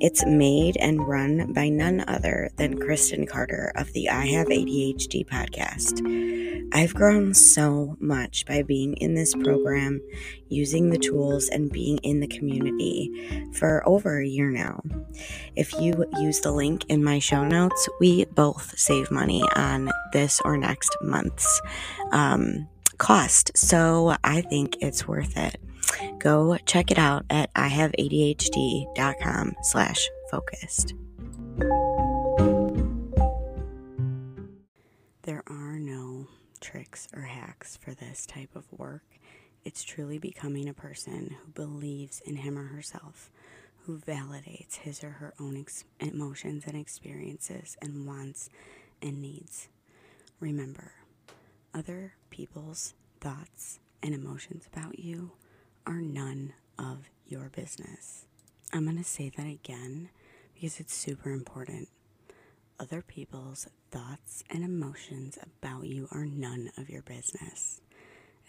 It's 0.01 0.27
made 0.27 0.79
and 0.79 1.07
run 1.07 1.53
by 1.53 1.69
none 1.69 2.05
other 2.09 2.51
than 2.57 2.81
Kristen 2.81 3.25
Carder 3.25 3.71
of 3.77 3.93
the 3.93 4.09
I 4.09 4.27
Have 4.27 4.49
ADHD 4.49 5.25
podcast. 5.25 6.40
I've 6.73 6.95
grown 6.95 7.35
so 7.35 7.97
much 8.01 8.47
by 8.47 8.63
being 8.63 8.95
in 8.95 9.15
this 9.15 9.35
program, 9.35 10.01
using 10.49 10.91
the 10.91 10.99
tools, 10.99 11.49
and 11.49 11.71
being 11.71 11.99
in 11.99 12.21
the 12.21 12.29
community 12.29 13.49
for 13.55 13.87
over 13.89 14.21
a 14.21 14.27
year 14.27 14.51
now. 14.51 14.83
If 15.57 15.73
you 15.81 16.05
use 16.19 16.41
the 16.41 16.53
link 16.53 16.85
in 16.89 17.03
my 17.03 17.19
show 17.19 17.45
notes, 17.45 17.89
we 17.99 18.25
both 18.27 18.79
save 18.79 19.11
money 19.11 19.43
on 19.57 19.91
this 20.13 20.41
or 20.45 20.57
next 20.57 20.97
month's 21.03 21.61
um, 22.13 22.69
cost. 22.99 23.57
So 23.57 24.15
I 24.23 24.43
think 24.43 24.77
it's 24.81 25.09
worth 25.09 25.37
it 25.37 25.57
go 26.19 26.57
check 26.67 26.91
it 26.91 26.99
out 26.99 27.25
at 27.31 27.53
ihaveadhd.com 27.55 29.55
slash 29.63 30.09
focused. 30.31 30.95
Tricks 37.01 37.09
or 37.15 37.27
hacks 37.27 37.77
for 37.77 37.95
this 37.95 38.27
type 38.27 38.55
of 38.55 38.65
work. 38.73 39.05
It's 39.65 39.83
truly 39.83 40.19
becoming 40.19 40.69
a 40.69 40.75
person 40.75 41.37
who 41.41 41.53
believes 41.53 42.21
in 42.21 42.37
him 42.37 42.59
or 42.59 42.69
herself, 42.69 43.31
who 43.85 43.99
validates 43.99 44.77
his 44.77 45.05
or 45.05 45.11
her 45.11 45.35
own 45.39 45.57
ex- 45.59 45.85
emotions 45.99 46.65
and 46.67 46.77
experiences 46.77 47.77
and 47.83 48.07
wants 48.07 48.49
and 49.03 49.21
needs. 49.21 49.69
Remember, 50.41 50.93
other 51.75 52.15
people's 52.31 52.95
thoughts 53.21 53.81
and 54.03 54.15
emotions 54.15 54.67
about 54.73 54.99
you 54.99 55.33
are 55.87 56.01
none 56.01 56.55
of 56.79 57.11
your 57.27 57.51
business. 57.51 58.27
I'm 58.73 58.85
going 58.85 58.97
to 58.97 59.05
say 59.05 59.31
that 59.37 59.47
again 59.47 60.09
because 60.55 60.81
it's 60.81 60.95
super 60.95 61.31
important. 61.31 61.89
Other 62.81 63.03
people's 63.03 63.69
thoughts 63.91 64.43
and 64.49 64.65
emotions 64.65 65.39
about 65.45 65.85
you 65.85 66.09
are 66.13 66.25
none 66.25 66.71
of 66.79 66.89
your 66.89 67.03
business, 67.03 67.83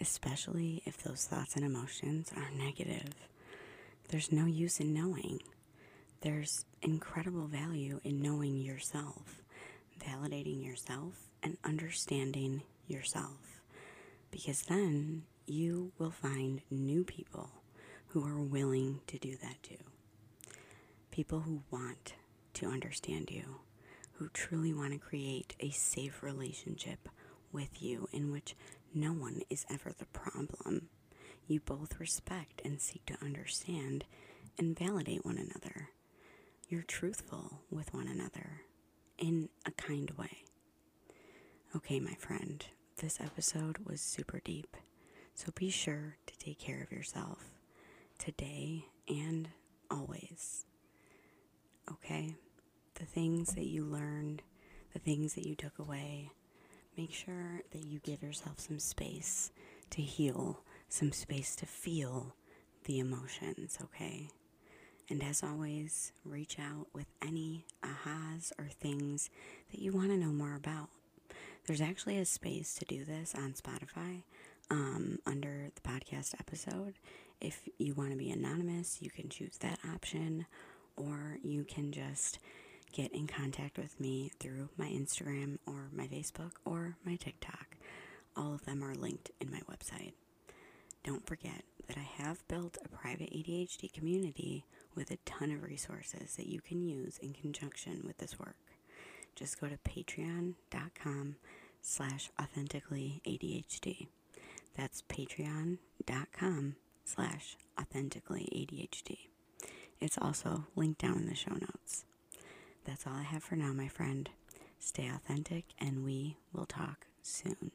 especially 0.00 0.82
if 0.86 0.96
those 1.02 1.26
thoughts 1.26 1.54
and 1.54 1.62
emotions 1.66 2.32
are 2.34 2.50
negative. 2.56 3.12
There's 4.08 4.32
no 4.32 4.46
use 4.46 4.80
in 4.80 4.94
knowing. 4.94 5.40
There's 6.22 6.64
incredible 6.80 7.46
value 7.46 8.00
in 8.04 8.22
knowing 8.22 8.56
yourself, 8.56 9.42
validating 10.00 10.64
yourself, 10.64 11.28
and 11.42 11.58
understanding 11.62 12.62
yourself. 12.86 13.60
Because 14.30 14.62
then 14.62 15.24
you 15.46 15.92
will 15.98 16.10
find 16.10 16.62
new 16.70 17.04
people 17.04 17.50
who 18.08 18.24
are 18.24 18.40
willing 18.40 19.00
to 19.08 19.18
do 19.18 19.36
that 19.42 19.62
too. 19.62 19.84
People 21.10 21.40
who 21.40 21.64
want 21.70 22.14
to 22.54 22.66
understand 22.68 23.30
you, 23.30 23.56
who 24.22 24.28
truly 24.28 24.72
want 24.72 24.92
to 24.92 24.98
create 25.00 25.56
a 25.58 25.70
safe 25.70 26.22
relationship 26.22 27.08
with 27.50 27.82
you 27.82 28.08
in 28.12 28.30
which 28.30 28.54
no 28.94 29.12
one 29.12 29.40
is 29.50 29.66
ever 29.68 29.92
the 29.98 30.04
problem. 30.06 30.88
You 31.48 31.58
both 31.58 31.98
respect 31.98 32.62
and 32.64 32.80
seek 32.80 33.04
to 33.06 33.16
understand 33.20 34.04
and 34.56 34.78
validate 34.78 35.24
one 35.24 35.38
another. 35.38 35.88
You're 36.68 36.82
truthful 36.84 37.62
with 37.68 37.92
one 37.92 38.06
another 38.06 38.60
in 39.18 39.48
a 39.66 39.72
kind 39.72 40.08
way. 40.12 40.44
Okay, 41.74 41.98
my 41.98 42.14
friend, 42.14 42.64
this 42.98 43.20
episode 43.20 43.78
was 43.78 44.00
super 44.00 44.40
deep. 44.44 44.76
So 45.34 45.50
be 45.52 45.68
sure 45.68 46.16
to 46.26 46.38
take 46.38 46.60
care 46.60 46.80
of 46.80 46.92
yourself 46.92 47.50
today 48.18 48.84
and 49.08 49.48
always. 49.90 50.64
Okay? 51.90 52.36
The 53.02 53.08
things 53.08 53.54
that 53.54 53.66
you 53.66 53.84
learned, 53.84 54.42
the 54.92 55.00
things 55.00 55.34
that 55.34 55.44
you 55.44 55.56
took 55.56 55.80
away, 55.80 56.30
make 56.96 57.12
sure 57.12 57.62
that 57.72 57.84
you 57.84 57.98
give 57.98 58.22
yourself 58.22 58.60
some 58.60 58.78
space 58.78 59.50
to 59.90 60.00
heal, 60.00 60.60
some 60.88 61.10
space 61.10 61.56
to 61.56 61.66
feel 61.66 62.36
the 62.84 63.00
emotions, 63.00 63.76
okay? 63.82 64.28
And 65.10 65.20
as 65.20 65.42
always, 65.42 66.12
reach 66.24 66.60
out 66.60 66.86
with 66.94 67.06
any 67.20 67.66
ahas 67.82 68.52
or 68.56 68.66
things 68.68 69.30
that 69.72 69.80
you 69.82 69.90
want 69.90 70.10
to 70.10 70.16
know 70.16 70.30
more 70.30 70.54
about. 70.54 70.88
There's 71.66 71.80
actually 71.80 72.18
a 72.18 72.24
space 72.24 72.72
to 72.76 72.84
do 72.84 73.04
this 73.04 73.34
on 73.34 73.54
Spotify 73.54 74.22
um, 74.70 75.18
under 75.26 75.70
the 75.74 75.80
podcast 75.80 76.34
episode. 76.38 76.94
If 77.40 77.68
you 77.78 77.94
want 77.94 78.12
to 78.12 78.16
be 78.16 78.30
anonymous, 78.30 79.02
you 79.02 79.10
can 79.10 79.28
choose 79.28 79.58
that 79.58 79.80
option, 79.92 80.46
or 80.96 81.38
you 81.42 81.64
can 81.64 81.90
just 81.90 82.38
get 82.92 83.12
in 83.14 83.26
contact 83.26 83.78
with 83.78 83.98
me 83.98 84.30
through 84.38 84.68
my 84.76 84.86
Instagram 84.88 85.58
or 85.66 85.88
my 85.92 86.06
Facebook 86.06 86.52
or 86.64 86.96
my 87.04 87.16
TikTok. 87.16 87.76
All 88.36 88.54
of 88.54 88.64
them 88.64 88.82
are 88.84 88.94
linked 88.94 89.30
in 89.40 89.50
my 89.50 89.60
website. 89.60 90.12
Don't 91.04 91.26
forget 91.26 91.64
that 91.88 91.96
I 91.96 92.22
have 92.22 92.46
built 92.48 92.78
a 92.84 92.88
private 92.88 93.32
ADHD 93.32 93.92
community 93.92 94.64
with 94.94 95.10
a 95.10 95.16
ton 95.24 95.50
of 95.50 95.62
resources 95.62 96.36
that 96.36 96.46
you 96.46 96.60
can 96.60 96.82
use 96.82 97.18
in 97.18 97.32
conjunction 97.32 98.02
with 98.06 98.18
this 98.18 98.38
work. 98.38 98.56
Just 99.34 99.60
go 99.60 99.68
to 99.68 99.76
patreon.com 99.78 101.36
slash 101.80 102.30
authentically 102.40 103.20
ADHD. 103.26 104.06
That's 104.76 105.02
patreon.com 105.02 106.76
slash 107.04 107.56
authentically 107.80 108.48
ADHD. 108.54 109.18
It's 110.00 110.18
also 110.18 110.66
linked 110.76 111.00
down 111.00 111.16
in 111.18 111.26
the 111.26 111.34
show 111.34 111.52
notes. 111.52 112.04
That's 112.84 113.06
all 113.06 113.14
I 113.14 113.22
have 113.22 113.42
for 113.44 113.56
now, 113.56 113.72
my 113.72 113.88
friend. 113.88 114.28
Stay 114.78 115.08
authentic, 115.08 115.64
and 115.78 116.04
we 116.04 116.36
will 116.52 116.66
talk 116.66 117.06
soon. 117.22 117.70